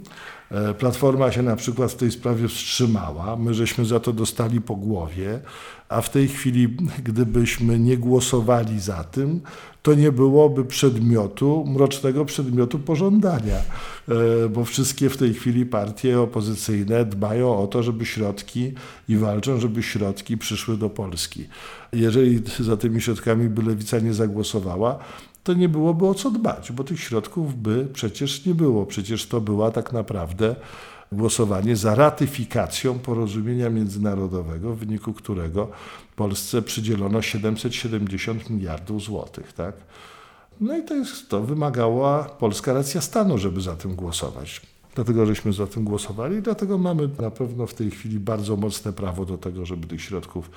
E, 0.51 0.75
Platforma 0.75 1.33
się 1.33 1.43
na 1.43 1.57
przykład 1.57 1.93
w 1.93 1.97
tej 1.97 2.11
sprawie 2.11 2.49
wstrzymała. 2.49 3.37
My 3.37 3.55
żeśmy 3.55 3.85
za 3.85 4.01
to 4.01 4.13
dostali 4.13 4.61
po 4.61 4.77
głowie, 4.77 5.41
a 5.89 6.01
w 6.01 6.11
tej 6.11 6.29
chwili, 6.29 6.77
gdybyśmy 7.05 7.79
nie 7.79 7.99
głosowali 7.99 8.81
za 8.81 9.05
tym, 9.05 9.41
to 9.83 9.95
nie 9.95 10.13
byłoby 10.13 10.65
przedmiotu, 10.65 11.65
mrocznego 11.67 12.25
przedmiotu 12.25 12.79
pożądania, 12.79 13.57
e, 13.57 14.49
bo 14.49 14.65
wszystkie 14.65 15.11
w 15.11 15.17
tej 15.17 15.35
chwili 15.35 15.67
partie 15.67 16.21
opozycyjne 16.21 17.05
dbają 17.05 17.59
o 17.59 17.67
to, 17.67 17.83
żeby 17.83 18.07
środki 18.07 18.73
i 19.09 19.17
walczą, 19.17 19.61
żeby 19.61 19.83
środki 19.83 20.39
przyszły 20.39 20.77
do 20.77 20.91
Polski. 20.91 21.47
Jeżeli 21.93 22.43
za 22.61 22.77
tymi 22.77 23.01
środkami 23.01 23.49
by 23.49 23.63
lewica 23.63 23.99
nie 23.99 24.15
zagłosowała, 24.15 24.99
to 25.45 25.55
nie 25.55 25.69
byłoby 25.69 26.07
o 26.07 26.15
co 26.15 26.31
dbać, 26.31 26.73
bo 26.73 26.85
tych 26.85 27.01
środków 27.01 27.63
by 27.63 27.89
przecież 27.93 28.47
nie 28.47 28.55
było. 28.55 28.87
Przecież 28.87 29.27
to 29.27 29.41
była 29.41 29.71
tak 29.71 29.93
naprawdę 29.93 30.57
głosowanie 31.13 31.77
za 31.77 31.95
ratyfikacją 31.95 32.99
porozumienia 32.99 33.71
międzynarodowego, 33.71 34.75
w 34.75 34.79
wyniku 34.79 35.13
którego 35.13 35.69
Polsce 36.17 36.63
przydzielono 36.63 37.23
770 37.23 38.51
miliardów 38.51 39.03
złotych. 39.03 39.53
Tak? 39.53 39.75
No 40.61 40.79
i 40.79 40.85
to, 40.85 40.95
jest, 40.95 41.29
to 41.29 41.41
wymagała 41.41 42.25
polska 42.25 42.73
racja 42.73 43.01
stanu, 43.01 43.39
żeby 43.39 43.61
za 43.61 43.77
tym 43.77 43.95
głosować. 43.95 44.61
Dlatego 44.95 45.27
żeśmy 45.27 45.53
za 45.53 45.67
tym 45.67 45.85
głosowali 45.85 46.43
dlatego 46.43 46.79
mamy 46.79 47.09
na 47.21 47.31
pewno 47.31 47.67
w 47.67 47.75
tej 47.75 47.91
chwili 47.91 48.19
bardzo 48.19 48.57
mocne 48.57 48.93
prawo 48.93 49.25
do 49.25 49.39
tego, 49.39 49.67
żeby 49.67 49.87
tych 49.87 50.03
środków 50.03 50.51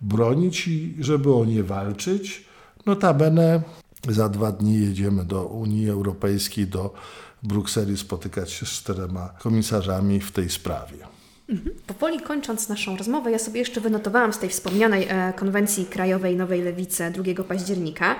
bronić 0.00 0.68
i 0.68 0.96
żeby 1.00 1.34
o 1.34 1.44
nie 1.44 1.62
walczyć. 1.62 2.44
Notabene 2.86 3.62
za 4.08 4.28
dwa 4.28 4.52
dni 4.52 4.80
jedziemy 4.80 5.24
do 5.24 5.46
Unii 5.46 5.90
Europejskiej, 5.90 6.66
do 6.66 6.94
Brukseli 7.42 7.96
spotykać 7.96 8.52
się 8.52 8.66
z 8.66 8.68
czterema 8.68 9.28
komisarzami 9.38 10.20
w 10.20 10.32
tej 10.32 10.50
sprawie. 10.50 10.96
Mhm. 11.48 11.76
Powoli 11.86 12.20
kończąc 12.20 12.68
naszą 12.68 12.96
rozmowę, 12.96 13.30
ja 13.30 13.38
sobie 13.38 13.58
jeszcze 13.58 13.80
wynotowałam 13.80 14.32
z 14.32 14.38
tej 14.38 14.48
wspomnianej 14.48 15.06
e, 15.08 15.32
konwencji 15.32 15.86
krajowej 15.86 16.36
Nowej 16.36 16.62
Lewicy 16.62 17.10
2 17.10 17.44
października 17.44 18.16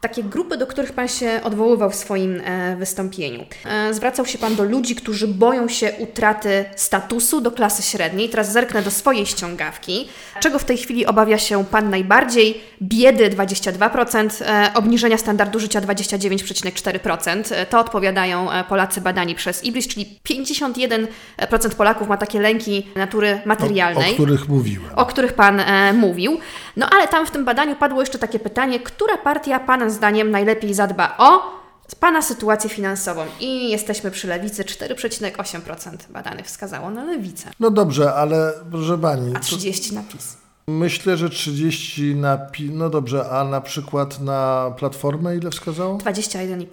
takie 0.00 0.22
grupy, 0.22 0.56
do 0.56 0.66
których 0.66 0.92
Pan 0.92 1.08
się 1.08 1.40
odwoływał 1.44 1.90
w 1.90 1.94
swoim 1.94 2.40
e, 2.44 2.76
wystąpieniu. 2.76 3.44
E, 3.64 3.94
zwracał 3.94 4.26
się 4.26 4.38
Pan 4.38 4.56
do 4.56 4.64
ludzi, 4.64 4.94
którzy 4.94 5.28
boją 5.28 5.68
się 5.68 5.92
utraty 5.98 6.64
statusu 6.76 7.40
do 7.40 7.50
klasy 7.50 7.82
średniej. 7.82 8.28
Teraz 8.28 8.52
zerknę 8.52 8.82
do 8.82 8.90
swojej 8.90 9.26
ściągawki. 9.26 10.08
Czego 10.40 10.58
w 10.58 10.64
tej 10.64 10.78
chwili 10.78 11.06
obawia 11.06 11.38
się 11.38 11.64
Pan 11.64 11.90
najbardziej? 11.90 12.60
Biedy 12.82 13.30
22%, 13.30 14.42
e, 14.42 14.70
obniżenia 14.74 15.18
standardu 15.18 15.60
życia 15.60 15.80
29,4%. 15.80 17.52
E, 17.52 17.66
to 17.66 17.80
odpowiadają 17.80 18.48
Polacy 18.68 19.00
badani 19.00 19.34
przez 19.34 19.64
IBRIS, 19.64 19.88
czyli 19.88 20.18
51% 20.24 21.74
Polaków 21.76 22.08
ma 22.08 22.16
takie 22.16 22.40
lęki 22.40 22.86
natury 22.96 23.40
materialnej. 23.44 24.08
O, 24.08 24.10
o 24.10 24.14
których 24.14 24.48
mówiłem. 24.48 24.90
O 24.96 25.06
których 25.06 25.32
Pan 25.32 25.62
mówił. 25.94 26.38
No 26.76 26.90
ale 26.90 27.08
tam 27.08 27.26
w 27.26 27.30
tym 27.30 27.44
badaniu 27.44 27.76
padło 27.76 28.00
jeszcze 28.00 28.18
takie 28.18 28.38
pytanie, 28.38 28.80
która 28.80 29.16
partia 29.16 29.60
Pana 29.60 29.89
zdaniem 29.92 30.30
najlepiej 30.30 30.74
zadba 30.74 31.14
o 31.18 31.60
Pana 32.00 32.22
sytuację 32.22 32.70
finansową 32.70 33.24
i 33.40 33.70
jesteśmy 33.70 34.10
przy 34.10 34.28
lewicy 34.28 34.64
4,8% 34.64 35.96
badanych 36.10 36.46
wskazało 36.46 36.90
na 36.90 37.04
lewicę. 37.04 37.50
No 37.60 37.70
dobrze, 37.70 38.14
ale 38.14 38.52
proszę 38.70 38.98
Pani. 38.98 39.36
A 39.36 39.40
30 39.40 39.94
na 39.94 40.02
PiS. 40.02 40.36
Myślę, 40.68 41.16
że 41.16 41.30
30 41.30 42.14
na 42.14 42.38
PiS. 42.38 42.70
No 42.74 42.90
dobrze, 42.90 43.30
a 43.30 43.44
na 43.44 43.60
przykład 43.60 44.20
na 44.20 44.70
Platformę 44.78 45.36
ile 45.36 45.50
wskazało? 45.50 45.98
21,5. 45.98 46.66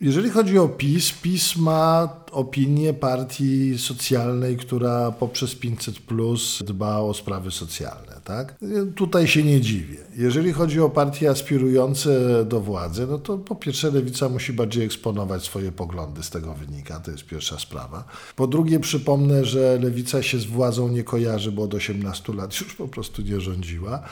Jeżeli 0.00 0.30
chodzi 0.30 0.58
o 0.58 0.68
PiS, 0.68 1.12
PiS 1.12 1.56
ma 1.56 2.08
opinię 2.32 2.94
partii 2.94 3.78
socjalnej, 3.78 4.56
która 4.56 5.12
poprzez 5.12 5.54
500 5.54 5.98
plus 5.98 6.62
dba 6.66 6.98
o 6.98 7.14
sprawy 7.14 7.50
socjalne. 7.50 8.20
Tak? 8.24 8.54
Tutaj 8.96 9.28
się 9.28 9.42
nie 9.42 9.60
dziwię. 9.60 9.98
Jeżeli 10.16 10.52
chodzi 10.52 10.80
o 10.80 10.90
partie 10.90 11.30
aspirujące 11.30 12.44
do 12.44 12.60
władzy, 12.60 13.06
no 13.10 13.18
to 13.18 13.38
po 13.38 13.56
pierwsze 13.56 13.90
lewica 13.90 14.28
musi 14.28 14.52
bardziej 14.52 14.84
eksponować 14.84 15.42
swoje 15.42 15.72
poglądy, 15.72 16.22
z 16.22 16.30
tego 16.30 16.54
wynika, 16.54 17.00
to 17.00 17.10
jest 17.10 17.24
pierwsza 17.24 17.58
sprawa. 17.58 18.04
Po 18.36 18.46
drugie 18.46 18.80
przypomnę, 18.80 19.44
że 19.44 19.78
lewica 19.82 20.22
się 20.22 20.38
z 20.38 20.44
władzą 20.44 20.88
nie 20.88 21.04
kojarzy, 21.04 21.52
bo 21.52 21.62
od 21.62 21.74
18 21.74 22.32
lat 22.32 22.60
już 22.60 22.74
po 22.74 22.88
prostu 22.88 23.22
nie 23.22 23.40
rządziła. 23.40 24.02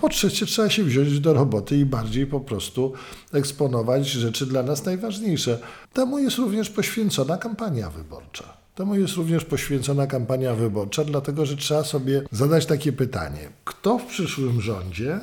Po 0.00 0.08
trzecie, 0.08 0.46
trzeba 0.46 0.70
się 0.70 0.84
wziąć 0.84 1.20
do 1.20 1.34
roboty 1.34 1.76
i 1.76 1.84
bardziej 1.84 2.26
po 2.26 2.40
prostu 2.40 2.92
eksponować 3.32 4.06
rzeczy 4.06 4.46
dla 4.46 4.62
nas 4.62 4.84
najważniejsze. 4.84 5.58
Temu 5.92 6.18
jest 6.18 6.38
również 6.38 6.70
poświęcona 6.70 7.36
kampania 7.36 7.63
wyborcza. 7.70 8.44
Temu 8.74 8.94
jest 8.94 9.14
również 9.14 9.44
poświęcona 9.44 10.06
kampania 10.06 10.54
wyborcza, 10.54 11.04
dlatego 11.04 11.46
że 11.46 11.56
trzeba 11.56 11.84
sobie 11.84 12.22
zadać 12.30 12.66
takie 12.66 12.92
pytanie: 12.92 13.48
kto 13.64 13.98
w 13.98 14.06
przyszłym 14.06 14.60
rządzie 14.60 15.20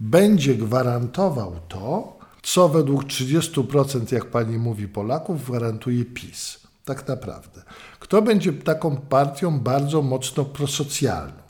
będzie 0.00 0.54
gwarantował 0.54 1.56
to, 1.68 2.18
co 2.42 2.68
według 2.68 3.04
30%, 3.04 4.12
jak 4.12 4.24
pani 4.24 4.58
mówi, 4.58 4.88
Polaków 4.88 5.44
gwarantuje 5.44 6.04
PiS? 6.04 6.60
Tak 6.84 7.08
naprawdę. 7.08 7.62
Kto 8.00 8.22
będzie 8.22 8.52
taką 8.52 8.96
partią 8.96 9.60
bardzo 9.60 10.02
mocno 10.02 10.44
prosocjalną? 10.44 11.42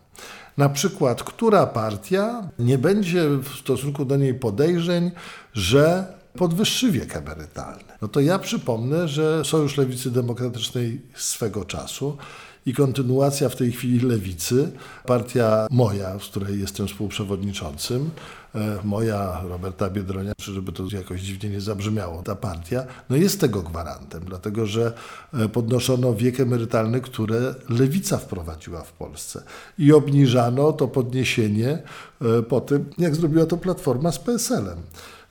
Na 0.57 0.69
przykład, 0.69 1.23
która 1.23 1.67
partia 1.67 2.49
nie 2.59 2.79
będzie 2.79 3.29
w 3.29 3.49
stosunku 3.49 4.05
do 4.05 4.17
niej 4.17 4.35
podejrzeń, 4.35 5.11
że 5.53 6.15
podwyższy 6.39 6.93
wiek 6.93 7.17
emerytalny. 7.17 7.85
No 8.03 8.09
to 8.09 8.21
ja 8.21 8.39
przypomnę, 8.39 9.09
że 9.09 9.45
Sojusz 9.45 9.77
Lewicy 9.77 10.11
Demokratycznej 10.11 11.01
swego 11.15 11.65
czasu 11.65 12.17
i 12.67 12.75
kontynuacja 12.75 13.49
w 13.49 13.57
tej 13.57 13.73
chwili 13.73 14.01
lewicy, 14.01 14.73
partia 15.07 15.67
moja, 15.71 16.19
z 16.19 16.25
której 16.25 16.61
jestem 16.61 16.89
współprzewodniczącym, 16.89 18.11
e, 18.55 18.79
moja 18.85 19.41
Roberta 19.49 19.91
Biedronia, 19.91 20.33
żeby 20.39 20.73
to 20.73 20.85
jakoś 20.93 21.21
dziwnie 21.21 21.51
nie 21.51 21.61
zabrzmiało, 21.61 22.23
ta 22.23 22.35
partia, 22.35 22.87
no 23.11 23.17
jest 23.17 23.41
tego 23.41 23.63
gwarantem, 23.63 24.25
dlatego 24.27 24.67
że 24.67 24.93
e, 25.35 25.49
podnoszono 25.49 26.15
wiek 26.15 26.41
emerytalny, 26.41 27.01
które 27.01 27.55
lewica 27.69 28.19
wprowadziła 28.19 28.83
w 28.83 28.93
Polsce 28.93 29.43
i 29.79 29.93
obniżano 29.93 30.73
to 30.73 30.89
podniesienie 30.89 31.83
e, 32.39 32.43
po 32.43 32.61
tym, 32.61 32.91
jak 32.99 33.17
zrobiła 33.17 33.47
to 33.47 33.57
Platforma 33.57 34.13
z 34.13 34.19
PSL-em. 34.19 34.79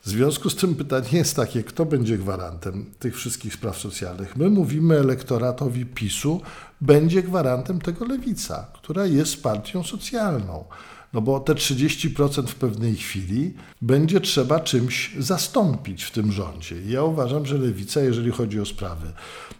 W 0.04 0.08
związku 0.08 0.50
z 0.50 0.56
tym 0.56 0.74
pytanie 0.74 1.08
jest 1.12 1.36
takie, 1.36 1.64
kto 1.64 1.84
będzie 1.84 2.18
gwarantem 2.18 2.90
tych 2.98 3.16
wszystkich 3.16 3.54
spraw 3.54 3.78
socjalnych? 3.78 4.36
My 4.36 4.50
mówimy 4.50 4.98
elektoratowi 4.98 5.86
PiSu, 5.86 6.40
będzie 6.80 7.22
gwarantem 7.22 7.80
tego 7.80 8.04
lewica, 8.04 8.66
która 8.74 9.06
jest 9.06 9.42
partią 9.42 9.82
socjalną. 9.82 10.64
No 11.12 11.20
bo 11.20 11.40
te 11.40 11.54
30% 11.54 12.46
w 12.46 12.54
pewnej 12.54 12.96
chwili 12.96 13.54
będzie 13.82 14.20
trzeba 14.20 14.60
czymś 14.60 15.14
zastąpić 15.18 16.04
w 16.04 16.10
tym 16.10 16.32
rządzie. 16.32 16.76
Ja 16.86 17.02
uważam, 17.02 17.46
że 17.46 17.58
lewica, 17.58 18.00
jeżeli 18.00 18.30
chodzi 18.30 18.60
o 18.60 18.64
sprawy 18.64 19.12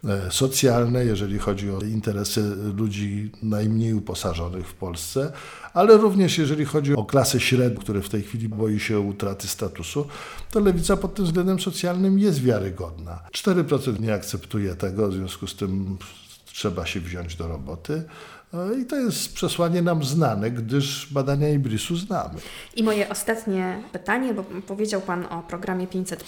e, 0.04 0.30
socjalne, 0.30 1.04
jeżeli 1.04 1.38
chodzi 1.38 1.70
o 1.70 1.80
interesy 1.80 2.56
ludzi 2.76 3.30
najmniej 3.42 3.94
uposażonych 3.94 4.68
w 4.68 4.74
Polsce, 4.74 5.32
ale 5.74 5.96
również 5.96 6.38
jeżeli 6.38 6.64
chodzi 6.64 6.94
o 6.94 7.04
klasę 7.04 7.40
średnią, 7.40 7.80
która 7.80 8.00
w 8.00 8.08
tej 8.08 8.22
chwili 8.22 8.48
boi 8.48 8.80
się 8.80 9.00
utraty 9.00 9.48
statusu, 9.48 10.06
to 10.50 10.60
lewica 10.60 10.96
pod 10.96 11.14
tym 11.14 11.24
względem 11.24 11.60
socjalnym 11.60 12.18
jest 12.18 12.42
wiarygodna. 12.42 13.20
4% 13.32 14.00
nie 14.00 14.14
akceptuje 14.14 14.74
tego, 14.74 15.08
w 15.08 15.12
związku 15.12 15.46
z 15.46 15.56
tym 15.56 15.98
trzeba 16.52 16.86
się 16.86 17.00
wziąć 17.00 17.36
do 17.36 17.48
roboty. 17.48 18.04
I 18.82 18.84
to 18.86 18.96
jest 18.96 19.34
przesłanie 19.34 19.82
nam 19.82 20.04
znane, 20.04 20.50
gdyż 20.50 21.08
badania 21.12 21.48
Ibrisu 21.48 21.96
znamy. 21.96 22.34
I 22.76 22.82
moje 22.82 23.08
ostatnie 23.08 23.78
pytanie, 23.92 24.34
bo 24.34 24.44
powiedział 24.66 25.00
Pan 25.00 25.26
o 25.30 25.42
programie 25.48 25.86
500. 25.86 26.24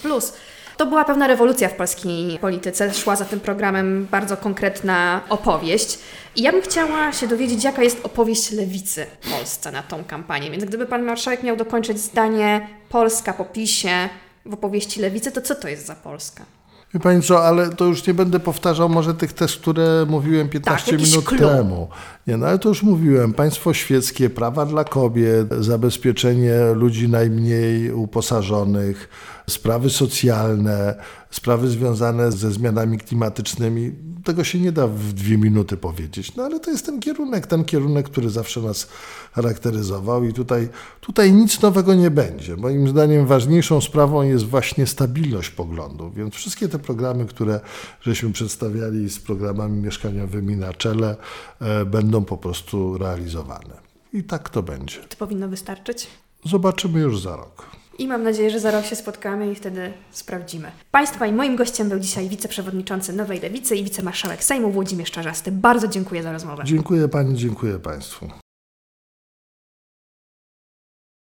To 0.77 0.85
była 0.85 1.05
pewna 1.05 1.27
rewolucja 1.27 1.69
w 1.69 1.75
polskiej 1.75 2.39
polityce. 2.39 2.93
Szła 2.93 3.15
za 3.15 3.25
tym 3.25 3.39
programem 3.39 4.07
bardzo 4.11 4.37
konkretna 4.37 5.21
opowieść. 5.29 5.99
I 6.35 6.41
ja 6.41 6.51
bym 6.51 6.61
chciała 6.61 7.11
się 7.13 7.27
dowiedzieć, 7.27 7.63
jaka 7.63 7.83
jest 7.83 8.05
opowieść 8.05 8.51
lewicy 8.51 9.05
w 9.21 9.31
Polsce 9.31 9.71
na 9.71 9.83
tą 9.83 10.03
kampanię. 10.03 10.51
Więc 10.51 10.65
gdyby 10.65 10.85
Pan 10.85 11.03
Marszałek 11.03 11.43
miał 11.43 11.55
dokończyć 11.55 11.99
zdanie 11.99 12.67
Polska 12.89 13.33
po 13.33 13.45
PiSie 13.45 14.09
w 14.45 14.53
opowieści 14.53 14.99
lewicy, 15.01 15.31
to 15.31 15.41
co 15.41 15.55
to 15.55 15.67
jest 15.67 15.85
za 15.85 15.95
Polska? 15.95 16.45
Wie 16.93 16.99
Pani 16.99 17.21
co, 17.21 17.45
ale 17.45 17.69
to 17.69 17.85
już 17.85 18.07
nie 18.07 18.13
będę 18.13 18.39
powtarzał 18.39 18.89
może 18.89 19.13
tych 19.13 19.33
tez, 19.33 19.55
które 19.55 20.05
mówiłem 20.09 20.49
15 20.49 20.91
Tak, 20.91 21.01
minut 21.01 21.25
clue. 21.25 21.39
temu. 21.39 21.87
Nie, 22.27 22.37
no 22.37 22.47
ale 22.47 22.59
to 22.59 22.69
już 22.69 22.83
mówiłem. 22.83 23.33
Państwo 23.33 23.73
świeckie, 23.73 24.29
prawa 24.29 24.65
dla 24.65 24.83
kobiet, 24.83 25.53
zabezpieczenie 25.59 26.59
ludzi 26.73 27.09
najmniej 27.09 27.91
uposażonych, 27.91 29.09
sprawy 29.49 29.89
socjalne, 29.89 30.95
sprawy 31.31 31.67
związane 31.67 32.31
ze 32.31 32.51
zmianami 32.51 32.97
klimatycznymi. 32.97 33.91
Tego 34.23 34.43
się 34.43 34.59
nie 34.59 34.71
da 34.71 34.87
w 34.87 35.13
dwie 35.13 35.37
minuty 35.37 35.77
powiedzieć. 35.77 36.35
No 36.35 36.43
ale 36.43 36.59
to 36.59 36.71
jest 36.71 36.85
ten 36.85 36.99
kierunek, 36.99 37.47
ten 37.47 37.63
kierunek, 37.65 38.05
który 38.05 38.29
zawsze 38.29 38.61
nas 38.61 38.87
charakteryzował 39.33 40.23
i 40.23 40.33
tutaj, 40.33 40.69
tutaj 41.01 41.33
nic 41.33 41.61
nowego 41.61 41.93
nie 41.93 42.11
będzie. 42.11 42.55
Moim 42.55 42.87
zdaniem 42.87 43.25
ważniejszą 43.25 43.81
sprawą 43.81 44.21
jest 44.21 44.45
właśnie 44.45 44.87
stabilność 44.87 45.49
poglądów, 45.49 46.15
więc 46.15 46.33
wszystkie 46.33 46.67
te 46.67 46.79
programy, 46.79 47.25
które 47.25 47.59
żeśmy 48.01 48.31
przedstawiali 48.31 49.09
z 49.09 49.19
programami 49.19 49.81
mieszkaniowymi 49.81 50.57
na 50.57 50.73
czele, 50.73 51.15
e, 51.61 51.85
będą 52.15 52.25
po 52.25 52.37
prostu 52.37 52.97
realizowane. 52.97 53.85
I 54.13 54.23
tak 54.23 54.49
to 54.49 54.63
będzie. 54.63 54.99
To 54.99 55.17
powinno 55.17 55.49
wystarczyć. 55.49 56.07
Zobaczymy 56.45 56.99
już 56.99 57.21
za 57.21 57.35
rok. 57.35 57.69
I 57.99 58.07
mam 58.07 58.23
nadzieję, 58.23 58.49
że 58.49 58.59
za 58.59 58.71
rok 58.71 58.85
się 58.85 58.95
spotkamy 58.95 59.51
i 59.51 59.55
wtedy 59.55 59.93
sprawdzimy. 60.11 60.71
Państwa 60.91 61.27
i 61.27 61.33
moim 61.33 61.55
gościem 61.55 61.89
był 61.89 61.99
dzisiaj 61.99 62.29
wiceprzewodniczący 62.29 63.13
Nowej 63.13 63.39
Lewicy 63.39 63.75
i 63.75 63.83
wicemarszałek 63.83 64.43
Sejmu 64.43 64.71
Włodzimierz 64.71 65.11
Czarzasty. 65.11 65.51
Bardzo 65.51 65.87
dziękuję 65.87 66.23
za 66.23 66.31
rozmowę. 66.31 66.63
Dziękuję 66.65 67.07
Pani, 67.07 67.35
dziękuję 67.35 67.79
Państwu. 67.79 68.44